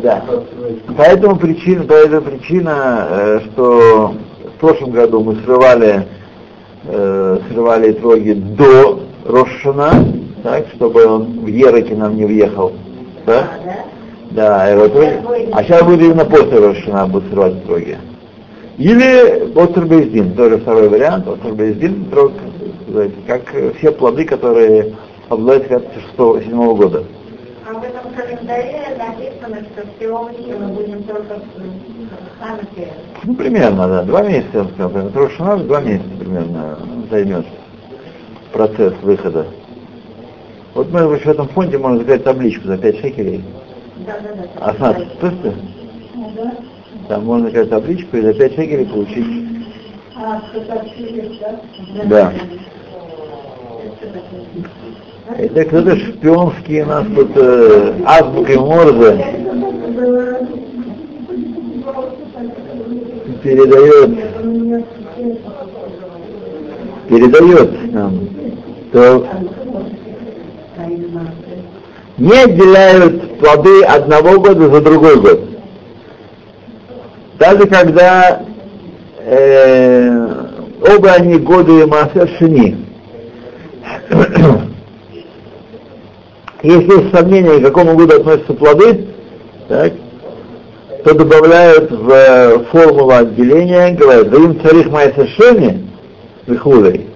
Да. 0.03 0.25
Поэтому 0.97 1.37
причина, 1.37 1.85
поэтому 1.89 2.23
причина, 2.23 3.07
э, 3.11 3.41
что 3.47 4.15
в 4.45 4.61
прошлом 4.61 4.91
году 4.91 5.23
мы 5.23 5.37
срывали, 5.37 6.07
э, 6.85 7.39
срывали 7.51 7.93
троги 7.93 8.33
до 8.35 9.01
Рошана, 9.25 10.20
так, 10.43 10.67
чтобы 10.75 11.05
он 11.07 11.41
в 11.41 11.47
Ероке 11.47 11.95
нам 11.95 12.17
не 12.17 12.25
въехал. 12.25 12.73
Да? 13.27 13.41
А, 13.41 13.65
да? 13.65 13.77
Да, 14.31 14.73
и 14.73 14.77
вот, 14.77 14.93
а 15.53 15.65
сейчас 15.65 15.83
будет 15.83 16.03
именно 16.03 16.25
после 16.25 16.59
Рошана 16.59 17.07
будут 17.07 17.31
срывать 17.31 17.65
троги. 17.67 17.99
Или 18.79 19.53
Остер 19.61 19.87
Бездин, 19.87 20.35
тоже 20.35 20.59
второй 20.59 20.89
вариант, 20.89 21.27
Остер 21.27 21.53
Бездин, 21.53 22.05
трог, 22.07 22.33
сказать, 22.89 23.11
как 23.27 23.43
все 23.79 23.91
плоды, 23.91 24.25
которые 24.25 24.95
обладают 25.29 25.67
6-7 26.17 26.77
года. 26.77 27.05
А 27.69 27.75
в 27.75 27.83
этом 27.83 28.13
календаре 28.15 28.97
написано, 28.99 29.67
что 29.75 29.87
всеобщее 29.97 30.57
мы 30.61 30.69
будем 30.75 31.03
только 31.03 31.35
в. 31.35 33.25
Ну, 33.25 33.35
примерно, 33.35 33.89
да, 33.89 34.03
два 34.03 34.23
месяца, 34.23 34.65
примерно. 34.65 35.11
Рошана 35.13 35.57
два 35.59 35.81
месяца 35.81 36.09
примерно 36.19 36.79
займет 37.11 37.47
процесс 38.53 38.95
выхода. 39.03 39.47
Вот 40.75 40.91
мы 40.93 41.07
в 41.07 41.27
этом 41.27 41.49
фонде 41.49 41.79
можем 41.79 41.99
заказать 41.99 42.25
табличку 42.25 42.69
за 42.69 42.79
5 42.79 43.01
шекелей. 43.01 43.43
Да, 44.07 44.15
да, 44.23 44.29
да. 44.35 44.49
А 44.61 44.75
смотри, 44.75 45.07
слышите? 45.19 45.55
Да? 46.37 46.55
Там 47.09 47.25
можно 47.25 47.49
заказать 47.49 47.71
табличку 47.71 48.17
и 48.17 48.23
за 48.23 48.35
5 48.35 48.55
шекелей 48.55 48.87
получить. 48.87 49.27
А, 50.17 50.43
да? 52.05 52.05
Да. 52.05 52.33
Это 55.39 55.65
кто-то 55.65 55.97
шпионские 55.97 56.85
нас 56.85 57.07
тут 57.15 57.31
э, 57.37 57.95
азбукой 58.05 58.57
Морзе 58.57 59.25
передает, 63.43 64.11
передает 67.09 67.93
нам, 67.93 68.29
что 68.91 69.27
не 72.19 72.39
отделяют 72.39 73.39
плоды 73.39 73.83
одного 73.83 74.39
года 74.41 74.69
за 74.69 74.81
другой 74.83 75.17
год. 75.21 75.41
Даже 77.39 77.67
когда 77.67 78.43
э, 79.19 80.47
оба 80.83 81.13
они 81.13 81.39
годы 81.39 81.87
Маасер 81.87 82.29
Шини. 82.39 82.77
Если 86.63 87.01
есть 87.03 87.15
сомнения, 87.15 87.59
к 87.59 87.63
какому 87.63 87.97
году 87.97 88.17
относятся 88.17 88.53
плоды, 88.53 89.07
так, 89.69 89.95
то 91.05 91.15
добавляют 91.15 91.91
в 91.91 92.11
э, 92.11 92.59
формулу 92.71 93.13
отделения, 93.13 93.93
говорят, 93.93 94.35
им 94.35 94.61
царих 94.61 94.91
совершение, 94.91 95.81
выхудой, 96.47 97.07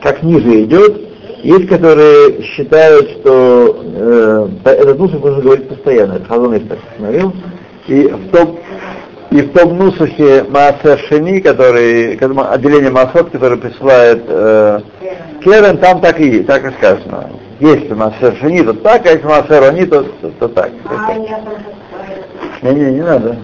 как 0.00 0.22
ниже 0.22 0.62
идет, 0.62 1.05
есть, 1.46 1.68
которые 1.68 2.42
считают, 2.42 3.08
что 3.10 3.80
э, 3.84 4.48
этот 4.64 4.98
нусах 4.98 5.22
нужно 5.22 5.42
говорить 5.42 5.68
постоянно, 5.68 6.14
это 6.14 6.26
Хазон 6.26 6.58
так 6.60 6.78
установил, 6.90 7.32
и 7.86 8.08
в 8.08 8.30
том, 8.32 8.58
и 9.30 9.42
в 9.42 9.52
том 9.52 9.78
нусахе 9.78 10.44
Маасер 10.48 10.98
Шени, 11.08 11.38
который, 11.38 12.16
отделение 12.16 12.90
Маасот, 12.90 13.30
которое 13.30 13.58
присылает 13.58 14.24
э, 14.26 14.80
Керен, 15.44 15.78
там 15.78 16.00
так 16.00 16.18
и, 16.18 16.42
так 16.42 16.64
и 16.64 16.74
сказано. 16.78 17.30
Если 17.60 17.94
Маасер 17.94 18.36
Шени, 18.40 18.62
то 18.62 18.74
так, 18.74 19.06
а 19.06 19.12
если 19.12 19.26
Маасер 19.26 19.62
Они, 19.62 19.86
то, 19.86 20.02
то, 20.02 20.30
то 20.40 20.48
так. 20.48 20.70
А 20.88 21.14
Не, 22.62 22.74
не, 22.74 22.90
не 22.92 23.02
надо. 23.02 23.36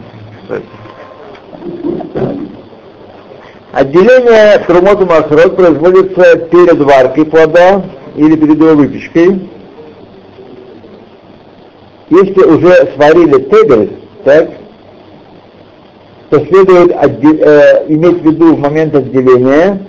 Отделение 3.72 4.58
Трумот 4.66 5.00
и 5.00 5.04
Масрот 5.06 5.56
производится 5.56 6.36
перед 6.36 6.78
варкой 6.78 7.24
плода 7.24 7.82
или 8.16 8.36
перед 8.36 8.56
его 8.58 8.74
выпечкой. 8.74 9.48
Если 12.10 12.42
уже 12.42 12.92
сварили 12.94 13.40
тегель, 13.44 13.92
так, 14.24 14.50
то 16.28 16.40
следует 16.44 16.90
отде- 16.92 17.40
э, 17.40 17.86
иметь 17.88 18.20
в 18.20 18.26
виду 18.26 18.56
в 18.56 18.58
момент 18.60 18.94
отделения 18.94 19.86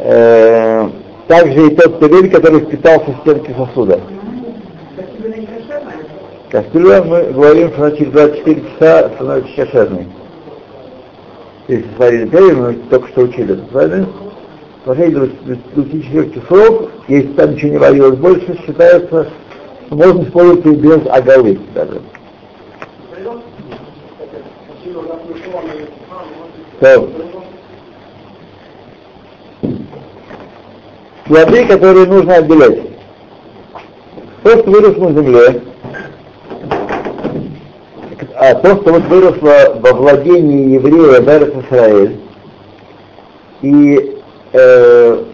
э, 0.00 0.88
также 1.28 1.66
и 1.66 1.74
тот 1.76 2.00
тегель, 2.00 2.30
который 2.30 2.60
впитался 2.60 3.10
в 3.10 3.20
стенки 3.20 3.54
сосуда. 3.58 4.00
Кастрюля, 6.50 7.02
мы 7.02 7.24
говорим, 7.24 7.72
что 7.74 7.90
через 7.90 8.12
24 8.12 8.62
часа 8.78 9.10
становится 9.16 9.54
кошерной. 9.56 10.06
Если 11.66 11.86
сварили 11.96 12.26
перья, 12.26 12.54
мы 12.54 12.74
только 12.90 13.08
что 13.08 13.22
учили 13.22 13.54
это, 13.54 13.62
правильно? 13.64 14.06
В 14.84 14.94
течение 14.94 15.30
24 15.74 16.30
часов, 16.30 16.90
если 17.08 17.28
там 17.28 17.52
ничего 17.52 17.70
не 17.70 17.78
варилось 17.78 18.18
больше, 18.18 18.58
считается, 18.66 19.28
что 19.86 19.96
можно 19.96 20.22
использовать 20.24 20.66
и 20.66 20.70
без 20.70 21.06
оголы 21.06 21.58
даже. 21.74 22.02
То. 26.80 27.10
Плоды, 31.24 31.66
которые 31.66 32.06
нужно 32.06 32.34
отделять. 32.34 32.80
То, 34.42 34.58
что 34.58 34.70
выросло 34.70 35.08
на 35.08 35.22
земле, 35.22 35.62
а 38.34 38.54
то, 38.54 38.76
что 38.76 38.92
вот 38.92 39.04
выросло 39.04 39.78
во 39.80 39.92
владении 39.92 40.74
еврея 40.74 41.20
Берес 41.20 41.52
Израиль, 41.64 42.20
и 43.62 44.18
э, 44.52 45.24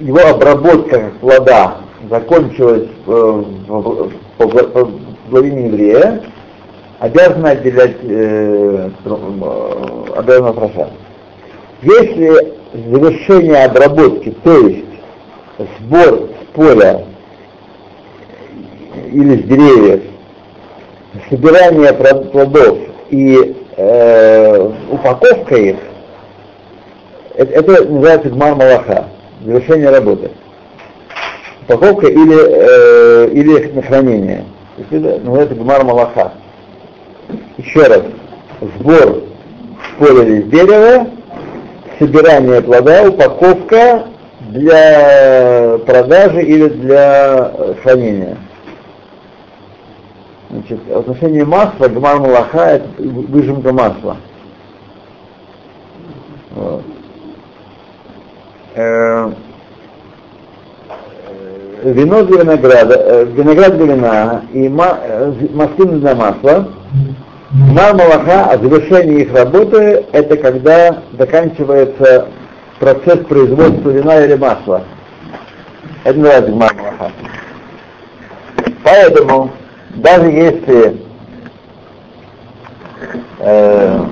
его 0.00 0.20
обработка 0.28 1.00
как 1.00 1.16
плода 1.18 1.76
закончилась 2.10 2.88
э, 3.06 3.10
в, 3.10 4.10
в, 4.38 4.70
по 4.72 4.90
владению 5.28 5.66
еврея, 5.66 6.22
обязаны 6.98 7.48
отделять, 7.48 7.96
э, 8.02 8.90
э, 9.04 10.04
обязаны 10.16 10.48
отражать. 10.48 10.92
Если 11.82 12.54
завершение 12.72 13.64
обработки, 13.64 14.34
то 14.42 14.58
есть 14.66 14.84
сбор 15.78 16.30
с 16.30 16.54
поля 16.54 17.04
или 19.12 19.42
с 19.42 19.44
деревьев, 19.44 20.02
собирание 21.30 21.92
плодов 21.92 22.78
и 23.10 23.56
э, 23.76 24.70
упаковка 24.90 25.56
их, 25.56 25.76
это, 27.36 27.52
это 27.52 27.84
называется 27.84 28.30
гмар 28.30 28.54
малаха, 28.54 29.08
завершение 29.44 29.90
работы. 29.90 30.30
Упаковка 31.68 32.06
или, 32.06 32.36
э, 32.38 33.28
или 33.32 33.72
на 33.72 33.82
хранение. 33.82 34.44
Это 34.90 35.20
называется 35.20 35.54
гмар 35.54 35.84
малаха. 35.84 36.32
Еще 37.58 37.82
раз, 37.82 38.02
сбор 38.78 39.22
с 39.82 39.98
поля 39.98 40.22
или 40.22 40.42
с 40.42 40.44
дерева, 40.46 41.06
собирание 41.98 42.62
плода, 42.62 43.08
упаковка 43.08 44.06
для 44.40 45.78
продажи 45.86 46.42
или 46.42 46.68
для 46.68 47.52
хранения. 47.82 48.36
Значит, 50.50 50.78
в 50.88 50.98
отношении 50.98 51.42
масла, 51.42 51.88
гмар 51.88 52.20
малаха 52.20 52.76
это 52.76 52.88
выжимка 52.98 53.72
масла. 53.72 54.16
Вот. 56.52 56.82
Э, 58.74 59.32
вино 61.82 62.22
для 62.22 62.42
винограда, 62.42 62.94
э, 62.94 63.24
виноград 63.24 63.76
для 63.76 63.86
вина 63.86 64.42
и 64.52 64.68
ма, 64.68 64.98
э, 65.02 65.32
маслины 65.52 65.98
для 65.98 66.14
масла. 66.14 66.68
Гмар 67.50 67.94
малаха, 67.94 68.50
а 68.50 68.58
завершение 68.58 69.22
их 69.22 69.34
работы, 69.34 70.04
это 70.12 70.36
когда 70.36 71.02
заканчивается 71.18 72.28
процесс 72.78 73.18
производства 73.26 73.90
вина 73.90 74.24
или 74.24 74.34
масла. 74.34 74.82
Это 76.04 76.18
называется 76.18 76.52
гмар 76.52 76.74
малаха. 76.74 77.12
Поэтому 78.84 79.50
даже 79.96 80.26
если 80.26 80.96
э, 83.38 84.04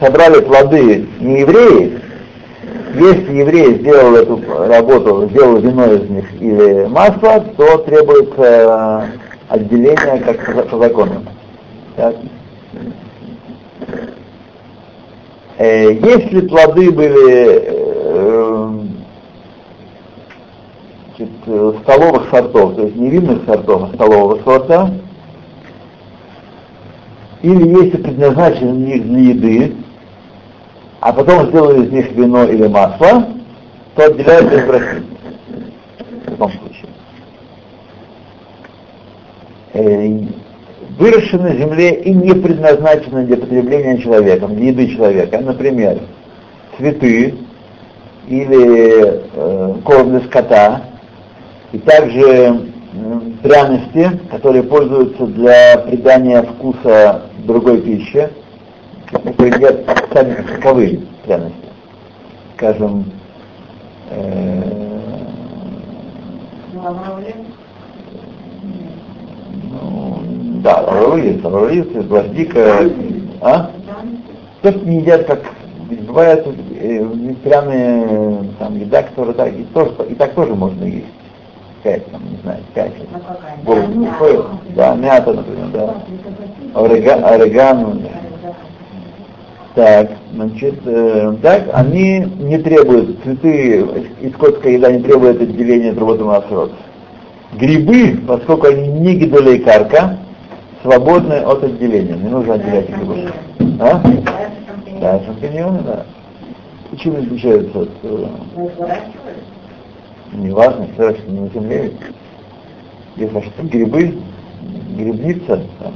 собрали 0.00 0.40
плоды 0.40 1.08
не 1.20 1.40
евреи, 1.40 2.00
если 2.94 3.34
еврей 3.34 3.80
сделал 3.80 4.14
эту 4.14 4.40
работу, 4.68 5.28
сделал 5.30 5.58
вино 5.58 5.92
из 5.92 6.08
них 6.08 6.24
или 6.40 6.86
масло, 6.86 7.44
то 7.56 7.78
требуется 7.78 8.42
э, 8.42 9.06
отделение 9.48 10.20
как 10.20 10.70
по, 10.70 10.78
закону. 10.78 11.24
Так. 11.96 12.14
Э, 15.58 15.92
если 15.92 16.46
плоды 16.46 16.90
были 16.90 17.62
э, 17.66 18.70
значит, 21.16 21.34
э, 21.46 21.72
столовых 21.82 22.30
сортов, 22.30 22.76
то 22.76 22.82
есть 22.82 22.96
не 22.96 23.10
винных 23.10 23.44
сортов, 23.46 23.84
а 23.84 23.94
столового 23.94 24.38
сорта, 24.42 24.90
или 27.42 27.68
если 27.68 27.98
предназначены 27.98 29.00
для 29.00 29.20
еды, 29.20 29.76
а 31.00 31.12
потом 31.12 31.48
сделали 31.48 31.86
из 31.86 31.92
них 31.92 32.12
вино 32.12 32.44
или 32.44 32.66
масло, 32.66 33.28
то 33.94 34.04
отделяют 34.04 34.50
без 34.50 34.64
брахи. 34.64 35.02
В 36.26 36.30
любом 36.30 36.52
случае. 36.52 36.88
Э, 39.74 40.20
выросшие 40.98 41.42
на 41.42 41.54
земле 41.54 41.94
и 41.94 42.12
не 42.12 42.34
предназначены 42.34 43.26
для 43.26 43.36
потребления 43.36 43.98
человеком, 43.98 44.56
для 44.56 44.68
еды 44.68 44.88
человека. 44.94 45.38
Например, 45.38 45.98
цветы 46.76 47.34
или 48.26 49.22
э, 49.34 49.74
корм 49.84 50.10
для 50.10 50.20
скота, 50.20 50.82
и 51.72 51.78
также 51.78 52.72
пряности, 53.42 54.20
которые 54.30 54.62
пользуются 54.62 55.26
для 55.26 55.78
придания 55.78 56.42
вкуса 56.42 57.22
другой 57.38 57.80
пищи, 57.80 58.28
например, 59.12 59.84
сами 60.12 60.44
соковые 60.54 61.00
пряности. 61.24 61.56
Скажем, 62.56 63.04
э, 64.10 64.62
ну, 69.62 70.20
да, 70.62 70.80
лавровый 70.80 71.40
лавровый 71.42 71.82
гвоздика, 71.82 72.90
а? 73.40 73.70
То, 74.62 74.72
что 74.72 74.80
не 74.80 75.00
едят, 75.00 75.26
как 75.26 75.40
бывает 75.88 76.46
э, 76.80 77.04
пряные 77.44 78.50
там 78.58 78.78
еда, 78.78 79.02
которая 79.02 79.34
так, 79.34 79.52
и, 79.52 79.64
тоже, 79.64 79.92
и 80.08 80.14
так 80.14 80.34
тоже 80.34 80.54
можно 80.54 80.84
есть. 80.84 81.06
Пять, 81.86 82.10
там, 82.10 82.20
не 82.28 82.36
знаю, 82.42 82.58
пять. 82.74 82.92
Ну, 83.64 84.08
да, 84.74 84.96
мята, 84.96 85.32
например, 85.32 85.68
да. 85.72 85.94
Орега, 86.74 87.14
орегано, 87.14 87.94
да. 87.94 88.52
Так, 89.76 90.10
значит, 90.34 90.80
э, 90.84 91.36
так, 91.40 91.62
они 91.74 92.26
не 92.40 92.58
требуют, 92.58 93.22
цветы 93.22 93.86
и 94.20 94.30
скотская 94.30 94.72
еда 94.72 94.90
не 94.90 95.00
требуют 95.00 95.40
отделения 95.40 95.92
от 95.92 95.98
работы 95.98 96.24
масрот. 96.24 96.72
Грибы, 97.54 98.18
поскольку 98.26 98.66
они 98.66 98.88
не 98.88 99.14
гидолей 99.14 99.60
карка, 99.60 100.18
свободны 100.82 101.34
от 101.34 101.62
отделения, 101.62 102.14
не 102.14 102.28
нужно 102.28 102.54
отделять 102.54 102.88
грибы. 102.88 103.30
А? 103.78 104.02
Да, 105.00 105.20
шампиньоны, 105.24 105.78
да. 105.86 106.04
И 106.90 106.96
чем 106.96 107.14
отличаются 107.14 107.82
от... 107.82 107.90
Неважно, 110.36 110.86
выращены 110.96 111.40
на 111.40 111.48
земле. 111.48 111.92
Если 113.16 113.40
что 113.40 113.62
грибы, 113.62 114.14
грибница, 114.96 115.62
там, 115.80 115.94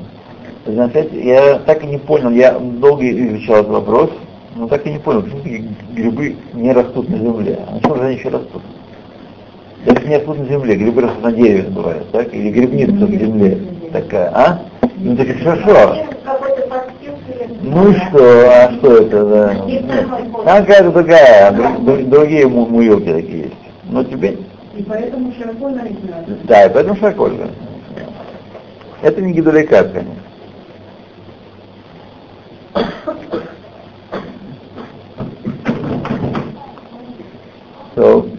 знаете, 0.67 1.09
я 1.23 1.59
так 1.59 1.85
и 1.85 1.87
не 1.87 1.99
понял, 1.99 2.31
я 2.31 2.59
долго 2.59 3.09
изучал 3.11 3.57
этот 3.57 3.69
вопрос, 3.69 4.11
но 4.57 4.67
так 4.67 4.87
и 4.87 4.93
не 4.93 4.99
понял, 4.99 5.23
почему 5.23 5.43
грибы 5.93 6.37
не 6.55 6.73
растут 6.73 7.09
на 7.11 7.19
земле. 7.19 7.59
А 7.69 7.75
на 7.75 7.81
чем 7.83 7.97
же 7.97 8.03
они 8.03 8.17
еще 8.17 8.29
растут? 8.31 8.63
Если 9.85 10.09
не 10.09 10.17
растут 10.17 10.39
на 10.39 10.45
земле, 10.47 10.77
грибы 10.77 11.03
растут 11.03 11.23
на 11.23 11.33
дереве, 11.33 11.63
бывает, 11.65 12.11
так? 12.11 12.33
Или 12.35 12.51
грибница 12.51 13.05
в 13.07 13.11
земле 13.11 13.59
такая, 13.93 14.31
а? 14.35 14.63
Ну 14.97 15.17
так 15.17 15.29
это 15.29 15.45
хорошо. 15.45 15.97
Ну 17.63 17.91
и 17.91 17.95
что, 17.95 18.51
а 18.51 18.73
что 18.73 18.97
это, 18.97 19.27
да? 19.27 19.55
Там 20.45 20.65
какая-то 20.65 20.91
другая, 20.93 21.79
другие 22.07 22.49
муилки 22.49 23.13
такие 23.13 23.39
есть. 23.39 23.70
Но 23.91 24.05
тебе... 24.05 24.39
И 24.77 24.83
поэтому 24.85 25.33
широко 25.33 25.69
на 25.69 25.83
Да, 26.45 26.67
и 26.67 26.73
поэтому 26.73 26.97
широко 26.97 27.29
Это 29.03 29.21
не 29.21 29.33
конечно. 29.93 30.15
So, 37.97 38.31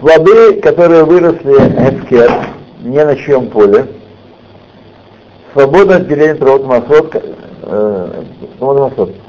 плоды, 0.00 0.60
которые 0.60 1.04
выросли 1.04 1.52
эскер, 1.52 2.30
не 2.82 3.04
на 3.04 3.14
чьем 3.16 3.48
поле, 3.48 3.86
свободно 5.52 5.96
от 5.96 6.08
деления 6.08 6.34
травот 6.34 6.66
масот, 6.66 7.14
э, 7.62 8.22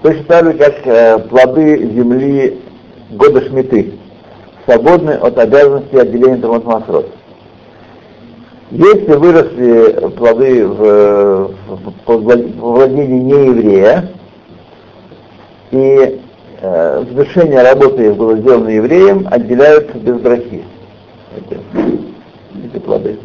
точно 0.02 0.24
так 0.24 0.46
же, 0.46 0.54
как 0.54 0.76
э, 0.86 1.20
плоды 1.20 1.78
земли 1.94 2.60
года 3.12 3.42
шмиты, 3.48 3.94
свободны 4.68 5.12
от 5.12 5.38
обязанности 5.38 5.96
отделения 5.96 6.38
травот 6.38 6.66
масот. 6.66 7.08
Если 8.70 9.16
выросли 9.16 10.10
плоды 10.18 10.68
в, 10.68 11.52
в, 11.68 11.94
в 12.06 12.60
владении 12.60 13.22
нееврея, 13.22 14.10
и 15.72 16.20
э, 16.62 17.06
завершение 17.10 17.62
работы 17.62 18.08
их 18.08 18.18
было 18.18 18.36
сделано 18.38 18.68
евреем, 18.68 19.26
отделяются 19.32 19.98
без 19.98 20.16
брахи. 20.20 20.66
Эти, 21.38 21.60
эти 22.66 22.80
плоды. 22.80 23.18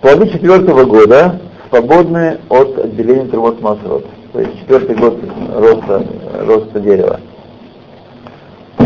Плоды 0.00 0.30
четвертого 0.30 0.84
года 0.84 1.40
свободны 1.70 2.38
от 2.48 2.76
отделения 2.78 3.26
травот 3.26 3.60
масрот. 3.60 4.04
То 4.32 4.40
есть 4.40 4.58
четвертый 4.60 4.96
год 4.96 5.16
роста, 5.54 6.04
роста 6.44 6.80
дерева. 6.80 7.20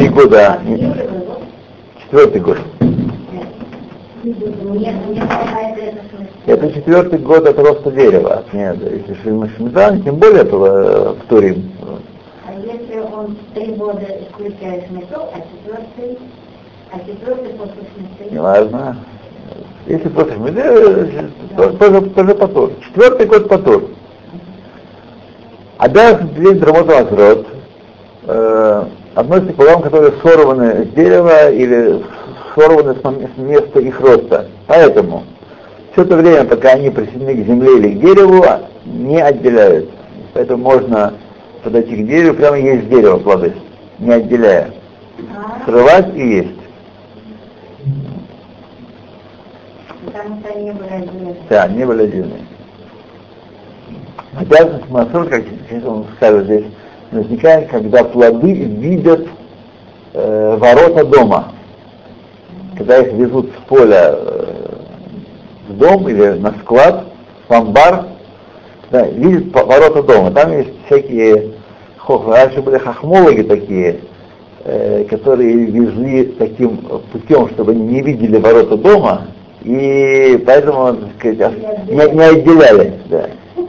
Три 0.02 0.08
года. 0.08 0.60
Четвертый 2.02 2.40
год. 2.40 2.58
Это 6.44 6.72
четвертый 6.72 7.20
год 7.20 7.46
от 7.46 7.56
роста 7.56 7.92
дерева. 7.92 8.42
Нет, 8.52 8.78
если 8.82 9.14
шмидан, 9.14 10.02
тем 10.02 10.16
более 10.16 10.40
это 10.40 10.56
в 10.56 11.16
Турим. 11.28 11.70
А 12.44 12.52
если 12.52 12.98
он 12.98 13.36
три 13.54 13.74
года 13.74 14.04
исключает 14.28 14.88
шмиту, 14.88 15.20
а 15.20 15.38
четвертый, 15.38 16.18
а 16.90 16.98
четвертый 16.98 17.52
после 17.54 17.82
шмиты? 17.94 18.34
Не 18.34 18.40
важно. 18.40 18.96
Если 19.86 20.08
после 20.08 20.34
шмиты, 20.34 21.30
то, 21.56 21.70
тоже, 21.74 22.00
тоже 22.10 22.34
потор. 22.34 22.72
Четвертый 22.88 23.26
год 23.26 23.48
потор. 23.48 23.84
Обязанность 25.78 26.34
делить 26.34 26.62
работу 26.64 26.90
Азрот 26.90 27.46
э, 28.24 28.84
относится 29.14 29.52
к 29.52 29.56
плодам, 29.56 29.82
которые 29.82 30.12
сорваны 30.22 30.84
с 30.84 30.88
дерева 30.90 31.50
или 31.50 32.02
сорваны 32.54 32.94
с 32.94 33.38
места 33.38 33.80
их 33.80 34.00
роста. 34.00 34.46
Поэтому 34.66 35.24
все 35.92 36.02
это 36.02 36.16
время, 36.16 36.44
пока 36.44 36.70
они 36.70 36.90
присоединены 36.90 37.42
к 37.42 37.46
земле 37.46 37.78
или 37.78 37.94
к 37.94 38.00
дереву, 38.00 38.44
не 38.84 39.20
отделяются. 39.20 39.92
Поэтому 40.34 40.62
можно 40.62 41.14
подойти 41.62 41.96
к 41.96 42.06
дереву, 42.06 42.34
прямо 42.34 42.58
есть 42.58 42.88
дерево 42.88 43.18
плоды, 43.18 43.52
не 43.98 44.12
отделяя. 44.12 44.70
Срывать 45.66 46.14
и 46.14 46.28
есть. 46.28 46.48
Да, 51.48 51.68
не 51.68 51.84
были 51.84 52.02
отдельны. 52.04 52.46
Обязанность 54.34 54.88
масур, 54.88 55.28
как 55.28 55.44
он 55.84 56.06
скажет 56.16 56.44
здесь, 56.44 56.64
возникает, 57.12 57.68
когда 57.68 58.04
плоды 58.04 58.52
видят 58.52 59.26
э, 60.14 60.56
ворота 60.58 61.04
дома 61.04 61.52
когда 62.76 62.98
их 62.98 63.12
везут 63.12 63.50
с 63.50 63.68
поля 63.68 64.14
э, 64.14 64.44
в 65.68 65.76
дом 65.76 66.08
или 66.08 66.30
на 66.38 66.52
склад, 66.62 67.04
в 67.48 67.52
амбар, 67.52 68.06
да, 68.90 69.06
видят 69.06 69.54
ворота 69.54 70.02
дома. 70.02 70.30
Там 70.30 70.52
есть 70.52 70.70
всякие, 70.86 71.52
раньше 72.08 72.60
были 72.62 72.78
хохмологи 72.78 73.42
такие, 73.42 74.00
э, 74.64 75.04
которые 75.08 75.66
везли 75.66 76.24
таким 76.38 76.78
путем, 77.12 77.48
чтобы 77.50 77.72
они 77.72 77.82
не 77.82 78.02
видели 78.02 78.38
ворота 78.38 78.76
дома, 78.76 79.28
и 79.62 80.42
поэтому, 80.44 80.94
так 80.94 81.10
сказать, 81.18 81.88
не, 81.88 82.14
не 82.14 82.22
отделяли. 82.22 82.94
Да. 83.06 83.26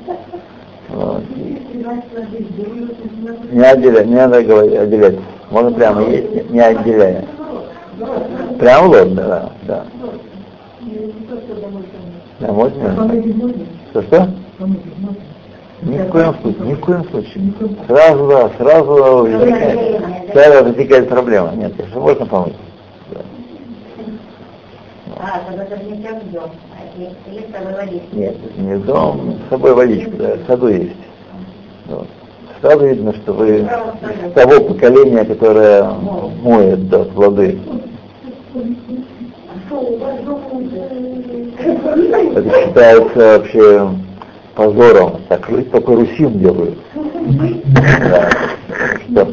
Вот. 0.90 1.24
Не 3.52 3.64
отделять, 3.64 4.08
не 4.08 4.16
надо 4.16 4.44
говорить, 4.44 4.76
отделять. 4.76 5.16
Можно 5.50 5.72
прямо 5.72 6.02
есть, 6.10 6.50
не 6.50 6.60
отделяя. 6.60 7.26
Прямо 8.60 8.88
лоб, 8.88 9.10
да, 9.10 9.52
да. 9.64 9.86
Да, 12.40 12.52
можно? 12.52 13.10
Что, 13.92 14.02
что? 14.04 14.30
Ни 15.84 15.98
в 15.98 16.10
коем 16.10 16.36
случае, 16.42 16.66
ни 16.66 16.74
в 16.74 16.80
коем 16.80 17.10
случае. 17.10 17.54
Сразу, 17.88 18.28
да, 18.28 18.50
сразу 18.58 18.94
возникает, 18.94 20.32
сразу 20.32 20.64
возникает 20.66 21.10
проблема. 21.10 21.52
Нет, 21.56 21.74
если 21.78 22.00
можно 22.00 22.26
помыть. 22.26 22.56
Да. 23.12 23.20
А, 25.20 25.42
тогда 25.48 25.64
это 25.64 25.84
не 25.84 25.94
в 25.94 26.32
дом, 26.32 26.52
а 26.72 27.00
есть 27.00 27.16
с 27.26 27.52
собой. 27.52 28.02
Нет, 28.14 28.58
не 28.58 28.76
в 28.76 28.86
дом, 28.86 29.38
с 29.46 29.50
собой 29.50 29.74
водичка, 29.74 30.12
да, 30.12 30.36
в 30.36 30.48
саду 30.48 30.68
есть. 30.68 30.96
Вот. 31.88 32.08
Сразу 32.64 32.86
видно, 32.88 33.14
что 33.14 33.34
вы 33.34 33.58
из 33.58 34.34
того 34.36 34.62
поколения, 34.62 35.26
которое 35.26 35.84
моет 36.42 36.88
да, 36.88 37.04
плоды. 37.04 37.60
Это 42.36 42.50
считается 42.50 43.20
вообще 43.20 43.90
позором. 44.56 45.20
Так 45.28 45.46
только 45.46 45.94
русим 45.94 46.40
делают. 46.40 46.78
Да. 47.66 48.30
Что? 49.10 49.28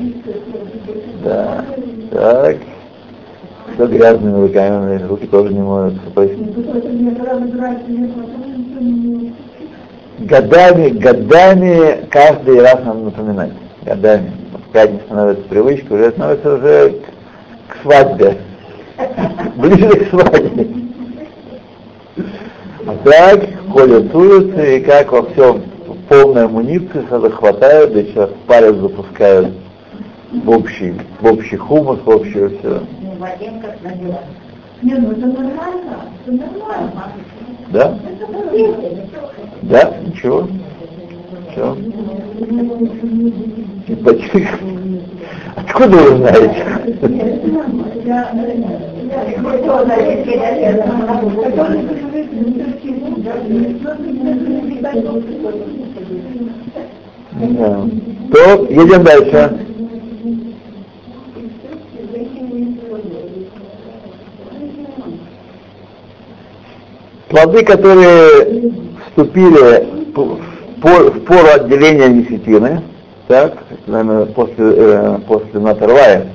Да. 1.23 1.65
Так. 2.11 2.57
Все 3.75 3.87
грязными 3.87 4.43
руками, 4.43 5.07
руки 5.07 5.29
тоже 5.29 5.55
не 5.55 5.61
моются. 5.63 6.01
Годами, 10.21 10.91
годами 10.91 12.07
каждый 12.11 12.61
раз 12.61 12.81
надо 12.85 13.01
напоминать. 13.01 13.53
Годами. 13.83 14.33
Когда 14.73 14.93
не 14.93 15.01
становится 15.01 15.43
привычкой, 15.49 15.97
уже 15.97 16.11
становится 16.11 16.55
уже 16.55 16.91
к, 16.91 17.73
к 17.73 17.83
свадьбе. 17.83 18.37
Ближе 19.57 19.89
к 19.89 20.11
свадьбе. 20.11 20.69
А 22.87 22.97
так 23.05 23.41
ходят 23.71 24.15
улицы 24.15 24.79
и 24.79 24.81
как 24.81 25.13
во 25.13 25.23
всем 25.31 25.63
полная 26.09 26.47
амуниция, 26.47 27.05
сразу 27.09 27.31
хватают, 27.31 27.93
да 27.93 28.01
еще 28.01 28.31
палец 28.47 28.77
запускают 28.77 29.55
в 30.33 30.51
общий, 30.51 30.95
в 31.21 31.27
общий 31.27 31.57
хумус, 31.57 32.01
в 32.05 32.09
общее 32.09 32.49
все. 32.49 32.83
Не, 34.83 34.95
ну 34.95 35.13
это 35.13 35.27
нормально, 35.27 36.07
это 36.27 36.33
нормально. 36.33 37.13
Да? 37.71 37.97
Да, 39.63 39.93
ничего. 40.05 40.49
Все. 41.53 41.77
Откуда 45.57 45.97
вы 45.97 46.17
знаете? 46.17 46.67
Да. 57.33 57.87
То 58.33 58.65
едем 58.69 59.05
дальше. 59.05 59.70
Плоды, 67.31 67.65
которые 67.65 68.73
вступили 69.07 69.89
в 70.13 71.21
пору 71.21 71.47
отделения 71.55 72.09
десятины, 72.09 72.83
так, 73.29 73.57
наверное, 73.87 74.27
после, 74.27 74.55
э, 74.59 75.19
после 75.29 75.61
Натарвая, 75.61 76.27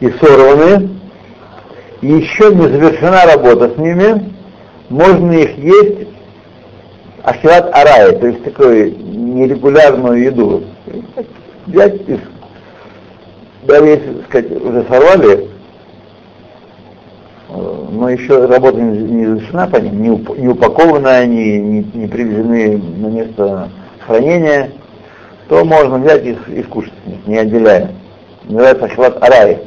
и 0.00 0.08
сорваны, 0.12 0.88
и 2.00 2.06
еще 2.06 2.54
не 2.54 2.62
завершена 2.62 3.26
работа 3.26 3.74
с 3.74 3.76
ними, 3.76 4.32
можно 4.88 5.32
их 5.32 5.58
есть 5.58 6.08
ашират 7.22 7.68
арай, 7.74 8.16
то 8.18 8.26
есть 8.26 8.42
такую 8.42 8.96
нерегулярную 8.98 10.22
еду. 10.22 10.64
Взять 11.66 12.08
из, 12.08 12.20
даже 13.64 13.84
если 13.84 14.22
сказать, 14.28 14.62
уже 14.62 14.82
сорвали, 14.88 15.50
но 17.56 18.08
еще 18.08 18.46
работа 18.46 18.80
не, 18.80 19.26
завершена 19.26 19.66
по 19.66 19.76
ним, 19.76 20.02
не, 20.02 20.10
уп, 20.10 20.36
не 20.36 20.48
упакованы 20.48 21.08
они, 21.08 21.58
не, 21.58 22.06
привезены 22.06 22.80
на 22.98 23.06
место 23.06 23.68
хранения, 24.06 24.70
то 25.48 25.64
можно 25.64 25.98
взять 25.98 26.24
и, 26.24 26.36
и 26.48 26.62
скушать, 26.64 26.92
не 27.26 27.38
отделяя. 27.38 27.90
Называется 28.44 28.84
ахват 28.86 29.22
арай. 29.22 29.58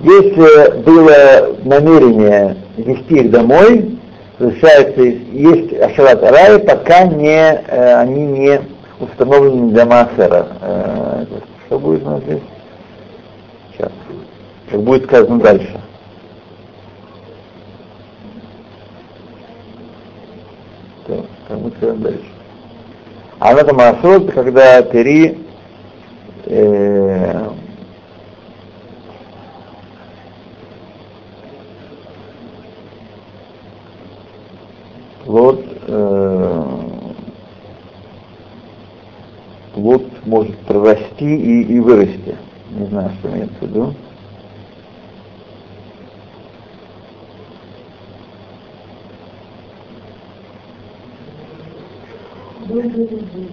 Если 0.00 0.82
было 0.82 1.56
намерение 1.64 2.56
вести 2.76 3.20
их 3.20 3.30
домой, 3.30 3.98
разрешается 4.38 5.00
есть 5.00 5.72
ашват 5.80 6.22
арай, 6.22 6.58
пока 6.58 7.04
не, 7.04 7.62
э, 7.66 7.94
они 7.96 8.26
не 8.26 8.60
установлены 9.00 9.72
для 9.72 9.86
массера. 9.86 10.46
Э, 10.60 11.24
что 11.66 11.78
будет 11.78 12.02
у 12.02 12.10
нас 12.10 12.22
здесь? 12.22 12.42
Сейчас. 13.72 13.92
Как 14.70 14.80
будет 14.82 15.04
сказано 15.04 15.40
дальше. 15.40 15.80
Как 21.54 21.62
будет 21.62 21.76
сказано 21.76 22.00
дальше. 22.00 22.24
А 23.38 23.52
это 23.52 23.74
маршрут, 23.74 24.32
когда 24.32 24.82
Тери 24.82 25.38
э, 26.46 27.48
плод, 35.24 35.64
э, 35.86 36.64
плод 39.74 40.02
может 40.26 40.58
прорасти 40.58 41.36
и, 41.36 41.62
и 41.62 41.78
вырасти. 41.78 42.36
Не 42.70 42.86
знаю, 42.86 43.12
что 43.20 43.28
имеется 43.28 43.54
в 43.60 43.62
виду. 43.62 43.94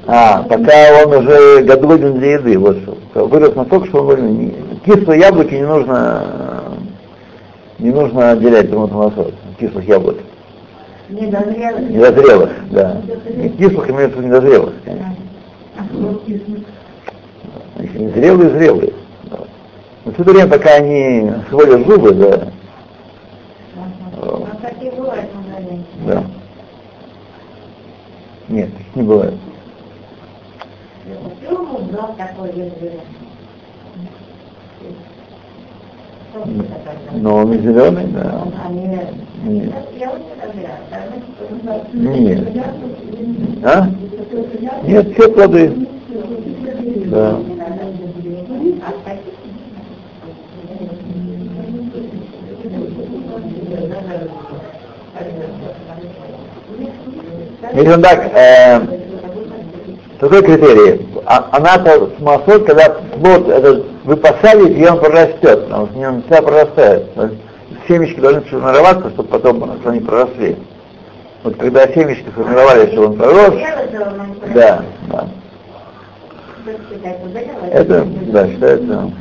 А, 0.08 0.44
пока 0.44 1.04
он 1.06 1.14
уже 1.14 1.64
годоводен 1.64 2.20
для 2.20 2.34
еды, 2.34 2.58
вот 2.58 2.78
что. 2.78 3.26
Вырос 3.28 3.56
настолько, 3.56 3.88
что 3.88 4.02
он 4.02 4.08
годен. 4.08 4.54
Кислые 4.86 5.20
яблоки 5.22 5.54
не 5.54 5.66
нужно 5.66 6.62
не 7.82 7.90
нужно 7.90 8.32
отделять 8.32 8.70
друг 8.70 8.94
от 8.94 9.34
Кислых 9.60 9.88
яблок. 9.88 10.18
Недозрелых. 11.10 11.90
Недозрелых, 11.90 12.50
да. 12.70 13.02
Не 13.36 13.50
кислых 13.50 13.90
имеется 13.90 14.18
в 14.18 14.24
недозрелых, 14.24 14.74
конечно. 14.86 15.16
Если 17.78 17.98
не 17.98 18.10
зрелые, 18.12 18.50
зрелые. 18.52 18.94
Да. 19.24 19.38
Но 20.06 20.12
все 20.14 20.22
это 20.22 20.32
время, 20.32 20.50
пока 20.50 20.76
они 20.76 21.32
сводят 21.50 21.88
зубы, 21.88 22.14
да. 22.14 22.48
Да. 26.06 26.24
Нет, 28.52 28.70
их 28.70 28.96
не 28.96 29.04
бывает. 29.04 29.34
Но 37.14 37.36
он 37.36 37.54
зеленый, 37.54 38.08
да. 38.08 38.48
Нет. 39.44 39.74
Нет. 41.94 42.48
А? 43.64 43.90
Нет, 44.84 45.14
все 45.14 45.32
плоды. 45.32 45.88
Да. 47.06 47.40
Он 57.74 58.02
так, 58.02 58.32
э, 58.34 58.82
такой 60.20 60.42
критерий. 60.44 61.08
А, 61.26 61.48
она-то 61.52 62.10
смасот, 62.18 62.66
когда 62.66 62.90
плод 62.90 63.48
этот 63.48 63.86
вы 64.04 64.18
посадите, 64.18 64.74
и 64.74 64.88
он 64.88 65.00
прорастет, 65.00 65.66
что 65.68 65.86
в 65.86 65.96
нем 65.96 66.24
вся 66.24 66.42
прорастает. 66.42 67.06
Семечки 67.88 68.20
должны 68.20 68.42
сформироваться, 68.42 69.10
чтобы 69.12 69.30
потом 69.30 69.80
они 69.86 70.00
проросли. 70.00 70.58
Вот 71.44 71.56
когда 71.58 71.88
семечки 71.88 72.30
сформировались, 72.30 72.92
чтобы 72.92 73.08
он 73.08 73.18
пророс, 73.18 73.54
да, 74.54 74.84
да. 75.08 75.28
Это, 77.72 78.06
да, 78.28 78.48
считается. 78.48 79.12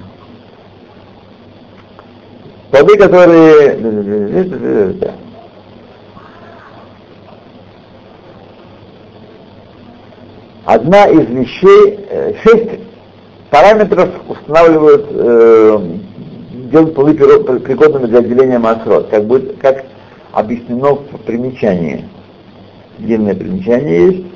Плоды, 2.71 2.99
которые... 2.99 3.79
Одна 10.65 11.07
из 11.07 11.27
вещей, 11.29 12.01
э, 12.09 12.35
шесть 12.43 12.81
параметров 13.51 14.11
устанавливают, 14.29 15.07
э, 15.11 15.79
делают 16.71 16.95
плоды 16.95 17.15
пригодными 17.15 18.07
для 18.07 18.19
отделения 18.19 18.59
масрот, 18.59 19.09
как, 19.09 19.25
будет, 19.25 19.59
как 19.59 19.85
объяснено 20.33 20.95
в 20.95 21.19
примечании. 21.25 22.05
Длинное 22.99 23.35
примечание 23.35 24.07
есть. 24.07 24.27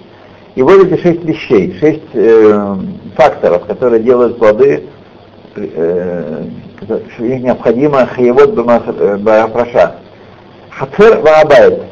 И 0.54 0.62
вот 0.62 0.86
эти 0.86 1.00
шесть 1.00 1.24
вещей, 1.24 1.76
шесть 1.78 2.02
э, 2.14 2.76
факторов, 3.16 3.66
которые 3.66 4.02
делают 4.02 4.38
плоды, 4.38 4.84
э, 5.56 6.44
что 6.82 7.24
их 7.24 7.40
необходимо 7.42 8.06
хаевод 8.06 8.54
бафраша. 8.54 9.96
Хацер 10.70 11.20
ваабайт, 11.20 11.82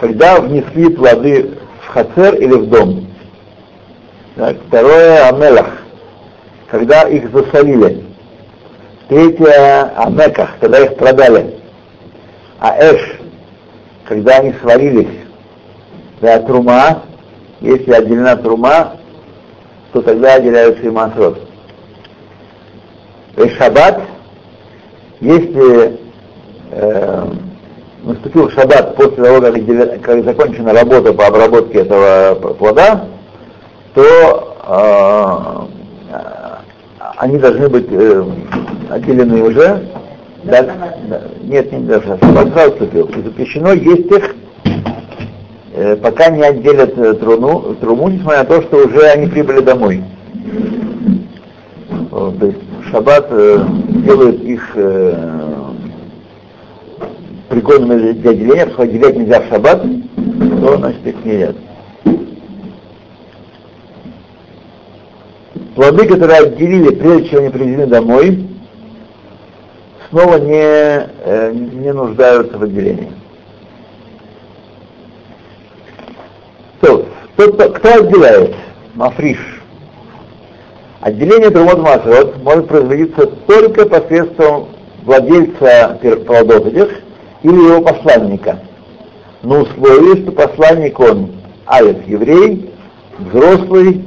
когда 0.00 0.40
внесли 0.40 0.90
плоды 0.90 1.50
в 1.80 1.88
хацер 1.88 2.34
или 2.34 2.52
в 2.52 2.68
дом. 2.68 3.05
Так, 4.36 4.56
второе 4.68 5.28
амелах, 5.30 5.78
когда 6.70 7.02
их 7.04 7.32
засолили. 7.32 8.04
Третье 9.08 9.92
амеках, 9.96 10.50
когда 10.60 10.80
их 10.80 10.94
продали. 10.96 11.54
А 12.60 12.76
эш, 12.76 13.18
когда 14.04 14.36
они 14.36 14.52
сварились, 14.60 15.20
да, 16.20 16.38
трума, 16.40 17.04
если 17.62 17.92
отделена 17.92 18.36
трума, 18.36 18.98
то 19.94 20.02
тогда 20.02 20.34
отделяются 20.34 20.82
и 20.82 20.90
масрот. 20.90 21.40
И 23.38 23.48
шаббат, 23.50 24.02
если 25.20 25.98
э, 26.72 27.26
наступил 28.02 28.50
шаббат 28.50 28.96
после 28.96 29.24
того, 29.24 29.40
как, 29.40 30.02
как 30.02 30.24
закончена 30.24 30.74
работа 30.74 31.14
по 31.14 31.26
обработке 31.26 31.78
этого 31.78 32.34
плода, 32.58 33.06
то 33.96 35.68
э, 36.12 37.12
они 37.16 37.38
должны 37.38 37.68
быть 37.68 37.88
э, 37.90 38.24
отделены 38.90 39.42
уже. 39.42 39.82
Да, 40.44 40.62
да, 40.62 41.22
нет, 41.42 41.72
не. 41.72 41.88
Шаббат 41.90 42.52
сразу 42.52 42.72
вступил. 42.72 43.06
И 43.06 43.22
запрещено 43.22 43.72
есть 43.72 44.06
их 44.06 44.36
Э, 45.78 45.94
пока 45.94 46.30
не 46.30 46.42
отделят 46.42 46.96
э, 46.96 47.12
труну, 47.14 47.74
труму, 47.78 48.08
несмотря 48.08 48.38
на 48.38 48.44
то, 48.46 48.62
что 48.62 48.86
уже 48.86 49.08
они 49.08 49.26
прибыли 49.26 49.60
домой. 49.60 50.02
Вот, 52.10 52.38
то 52.38 52.46
есть 52.46 52.58
шаббат 52.90 53.26
э, 53.28 53.62
делают 54.06 54.42
их 54.42 54.70
э, 54.74 55.14
пригодными 57.50 58.12
для 58.12 58.30
отделения, 58.30 58.64
поскольку 58.64 58.90
отделять 58.90 59.16
нельзя 59.18 59.40
в 59.42 59.48
шаббат, 59.50 59.82
то 60.62 60.78
значит 60.78 61.06
их 61.06 61.24
не 61.26 61.34
едят. 61.34 61.56
Плоды, 65.76 66.08
которые 66.08 66.38
отделили, 66.38 66.94
прежде 66.94 67.28
чем 67.28 67.38
они 67.40 67.50
привезены 67.50 67.86
домой, 67.86 68.48
снова 70.08 70.38
не, 70.38 70.54
э, 70.54 71.52
не 71.52 71.92
нуждаются 71.92 72.56
в 72.56 72.62
отделении. 72.62 73.12
То, 76.80 77.04
тот, 77.36 77.76
кто 77.76 77.94
отделяет? 77.94 78.54
Мафриш. 78.94 79.36
Отделение 81.02 81.50
Трумот 81.50 81.78
Масрот 81.80 82.42
может 82.42 82.68
производиться 82.68 83.26
только 83.46 83.84
посредством 83.84 84.68
владельца 85.04 86.00
плодов 86.24 86.68
этих 86.68 87.02
или 87.42 87.54
его 87.54 87.82
посланника. 87.82 88.60
Но 89.42 89.60
условие, 89.60 90.22
что 90.22 90.32
посланник 90.32 90.98
он 90.98 91.32
алец 91.66 91.98
еврей, 92.06 92.72
взрослый 93.18 94.02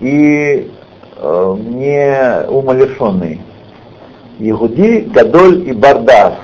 и 0.00 0.70
не 1.58 2.48
умалишенный. 2.48 3.40
Егуди, 4.38 5.08
Гадоль 5.12 5.68
и 5.68 5.72
Бардас. 5.72 6.34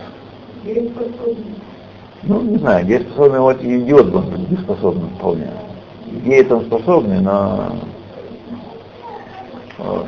Ну, 2.23 2.43
не 2.43 2.59
знаю, 2.59 2.85
дееспособный 2.85 3.41
вот 3.41 3.63
идиот 3.63 4.07
был 4.07 4.23
дееспособный 4.49 5.09
вполне 5.19 5.49
геи 6.11 6.43
там 6.43 6.65
способны, 6.67 7.21
но 7.21 7.77
вот. 9.79 10.07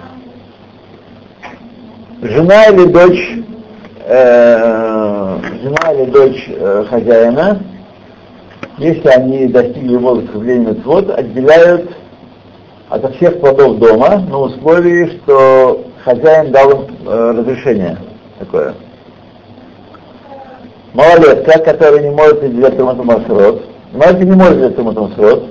жена 2.22 2.64
или 2.66 2.86
дочь 2.86 3.38
э, 4.04 5.38
жена 5.62 5.92
или 5.92 6.10
дочь 6.10 6.44
э, 6.48 6.84
хозяина, 6.88 7.62
если 8.78 9.08
они 9.08 9.46
достигли 9.46 9.96
возраста 9.96 10.38
влияния 10.38 10.76
вот, 10.84 11.10
отделяют 11.10 11.90
от 12.92 13.16
всех 13.16 13.40
плодов 13.40 13.78
дома 13.78 14.18
на 14.28 14.38
условии, 14.38 15.18
что 15.24 15.82
хозяин 16.04 16.52
дал 16.52 16.70
им 16.70 16.86
э, 17.06 17.30
разрешение 17.38 17.96
такое. 18.38 18.74
Малолетка, 20.92 21.58
которая 21.60 22.02
не 22.02 22.10
может 22.10 22.42
отделять 22.42 22.76
томатомасрот, 22.76 23.62
малолетка 23.92 24.24
не 24.24 24.32
может 24.32 24.52
отделять 24.52 24.76
томатомасрот, 24.76 25.44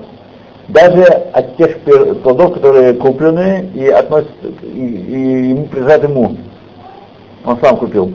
даже 0.68 1.04
от 1.04 1.58
тех 1.58 1.80
плодов, 2.22 2.54
которые 2.54 2.94
куплены 2.94 3.72
и 3.74 3.88
относятся, 3.88 4.48
и, 4.62 4.68
и 4.68 5.50
ему 5.50 5.66
принадлежат 5.66 6.04
ему. 6.04 6.38
Он 7.44 7.58
сам 7.60 7.78
купил 7.78 8.14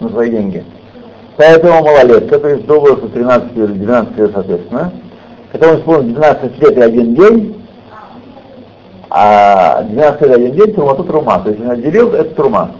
на 0.00 0.08
свои 0.08 0.30
деньги. 0.30 0.64
Поэтому 1.36 1.82
малолетка, 1.84 2.38
то 2.38 2.48
есть 2.48 2.64
до 2.64 2.80
возраста 2.80 3.08
13 3.08 3.54
или 3.54 3.66
12 3.66 4.18
лет, 4.18 4.30
соответственно, 4.32 4.92
которому 5.52 5.78
исполнилось 5.78 6.14
12 6.14 6.62
лет 6.62 6.78
и 6.78 6.80
один 6.80 7.14
день, 7.14 7.61
а 9.14 9.82
12 9.82 10.22
лет 10.22 10.30
и 10.30 10.32
один 10.32 10.52
день 10.52 10.74
трума 10.74 10.94
то 10.94 11.02
трума. 11.02 11.38
То 11.40 11.50
есть 11.50 11.60
он 11.60 11.70
отделил, 11.70 12.14
это 12.14 12.34
трума. 12.34 12.70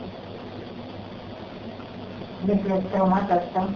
Трума, 2.93 3.20
то? 3.28 3.68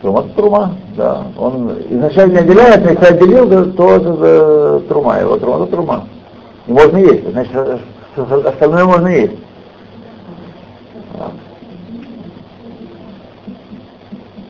Трума 0.00 0.76
это 0.92 0.96
да. 0.96 1.24
Он 1.36 1.76
изначально 1.90 2.38
отделяет, 2.38 2.84
но 2.84 2.90
если 2.90 3.04
отделил, 3.04 3.48
то, 3.48 3.64
то 3.72 3.96
это 3.96 4.80
трума, 4.88 5.18
его 5.18 5.38
трума 5.38 5.64
это 5.64 5.72
трума. 5.72 6.08
И 6.68 6.72
можно 6.72 6.98
есть, 6.98 7.32
значит, 7.32 7.80
остальное 8.16 8.84
можно 8.84 9.08
есть. 9.08 9.32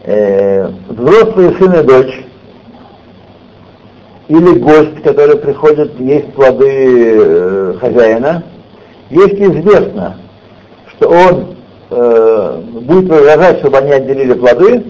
Э, 0.04 0.68
взрослые 0.88 1.52
сын 1.56 1.72
и 1.72 1.82
дочь 1.82 2.27
или 4.28 4.58
гость, 4.58 5.02
который 5.02 5.36
приходит 5.38 5.98
есть 5.98 6.32
плоды 6.34 6.66
э, 6.68 7.74
хозяина, 7.80 8.42
если 9.08 9.44
известно, 9.44 10.18
что 10.92 11.08
он 11.08 11.56
э, 11.90 12.62
будет 12.82 13.08
возражать, 13.08 13.60
чтобы 13.60 13.78
они 13.78 13.92
отделили 13.92 14.34
плоды, 14.34 14.84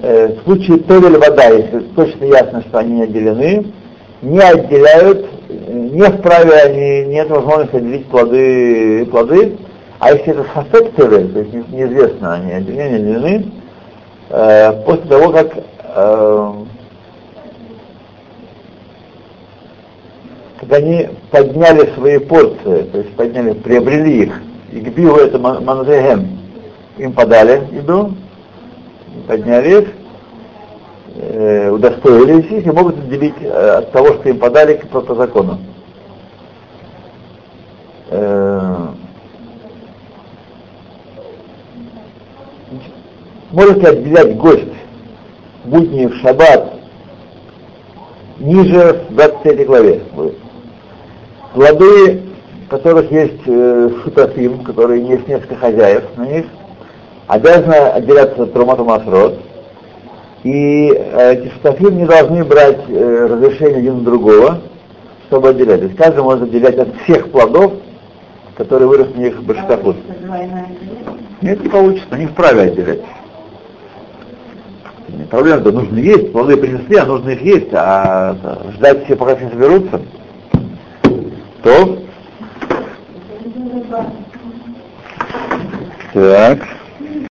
э, 0.00 0.28
в 0.28 0.44
случае 0.44 0.78
Товель 0.78 1.18
вода, 1.18 1.48
если 1.48 1.80
точно 1.94 2.24
ясно, 2.24 2.62
что 2.62 2.78
они 2.78 2.94
не 2.94 3.02
отделены, 3.02 3.66
не 4.22 4.40
отделяют, 4.40 5.26
не 5.68 6.04
вправе 6.04 6.54
они, 6.54 7.12
нет 7.12 7.28
возможности 7.28 7.76
отделить 7.76 8.06
плоды, 8.06 9.04
плоды, 9.10 9.58
а 9.98 10.12
если 10.12 10.32
это 10.32 10.46
Товель, 10.96 11.30
то 11.30 11.40
есть 11.40 11.52
неизвестно, 11.70 12.34
они 12.34 12.52
отделены, 12.52 12.94
отделены, 12.96 13.52
э, 14.30 14.82
после 14.86 15.04
того, 15.10 15.30
как 15.30 15.48
э, 15.94 16.52
они 20.72 21.08
подняли 21.30 21.92
свои 21.94 22.18
порции, 22.18 22.82
то 22.92 22.98
есть 22.98 23.14
подняли, 23.16 23.52
приобрели 23.54 24.24
их, 24.24 24.40
и 24.72 24.80
к 24.80 24.88
биву 24.94 25.16
это 25.16 25.38
манзехем, 25.38 26.38
им 26.98 27.12
подали 27.12 27.62
еду, 27.72 28.14
подняли 29.26 29.82
их, 29.82 29.88
э, 31.16 31.70
удостоились 31.70 32.50
их 32.50 32.66
и 32.66 32.70
могут 32.70 32.98
отделить 32.98 33.34
э, 33.40 33.78
от 33.78 33.92
того, 33.92 34.14
что 34.14 34.28
им 34.28 34.38
подали 34.38 34.74
по, 34.90 35.00
по 35.00 35.14
закону. 35.14 35.58
Э, 38.10 38.88
можете 43.50 43.88
отделять 43.88 44.36
гость 44.36 44.72
будни 45.64 46.06
в 46.06 46.16
шаббат 46.20 46.74
ниже 48.38 49.04
в 49.10 49.14
23 49.14 49.64
главе. 49.64 50.02
Плоды, 51.58 52.20
в 52.66 52.68
которых 52.70 53.10
есть 53.10 53.42
э, 53.44 53.90
шутафим, 54.04 54.62
которые 54.62 55.04
есть 55.04 55.26
несколько 55.26 55.56
хозяев 55.56 56.04
на 56.16 56.24
них, 56.24 56.46
обязаны 57.26 57.74
отделяться 57.74 58.44
от 58.44 58.52
Трумата 58.52 59.34
и 60.44 60.92
э, 60.94 61.32
эти 61.32 61.52
шутафим 61.52 61.98
не 61.98 62.06
должны 62.06 62.44
брать 62.44 62.78
э, 62.86 63.26
разрешение 63.28 63.78
один 63.78 63.96
у 63.96 64.00
другого, 64.02 64.60
чтобы 65.26 65.48
отделять. 65.48 65.80
То 65.80 65.86
есть 65.86 65.96
каждый 65.96 66.22
может 66.22 66.44
отделять 66.44 66.78
от 66.78 66.94
всех 67.02 67.28
плодов, 67.32 67.72
которые 68.56 68.86
выросли 68.86 69.14
у 69.16 69.20
них 69.20 69.42
башкафут. 69.42 69.96
Нет, 71.42 71.60
не 71.60 71.68
получится, 71.68 72.06
они 72.12 72.26
вправе 72.26 72.60
отделять. 72.60 73.02
Проблема, 75.28 75.60
что 75.62 75.72
нужно 75.72 75.98
есть, 75.98 76.30
плоды 76.30 76.56
принесли, 76.56 76.98
а 76.98 77.04
нужно 77.04 77.30
их 77.30 77.42
есть, 77.42 77.70
а 77.72 78.36
ждать 78.76 79.06
все, 79.06 79.16
пока 79.16 79.34
все 79.34 79.48
соберутся. 79.48 80.00
То. 81.62 81.98
Так. 86.14 86.77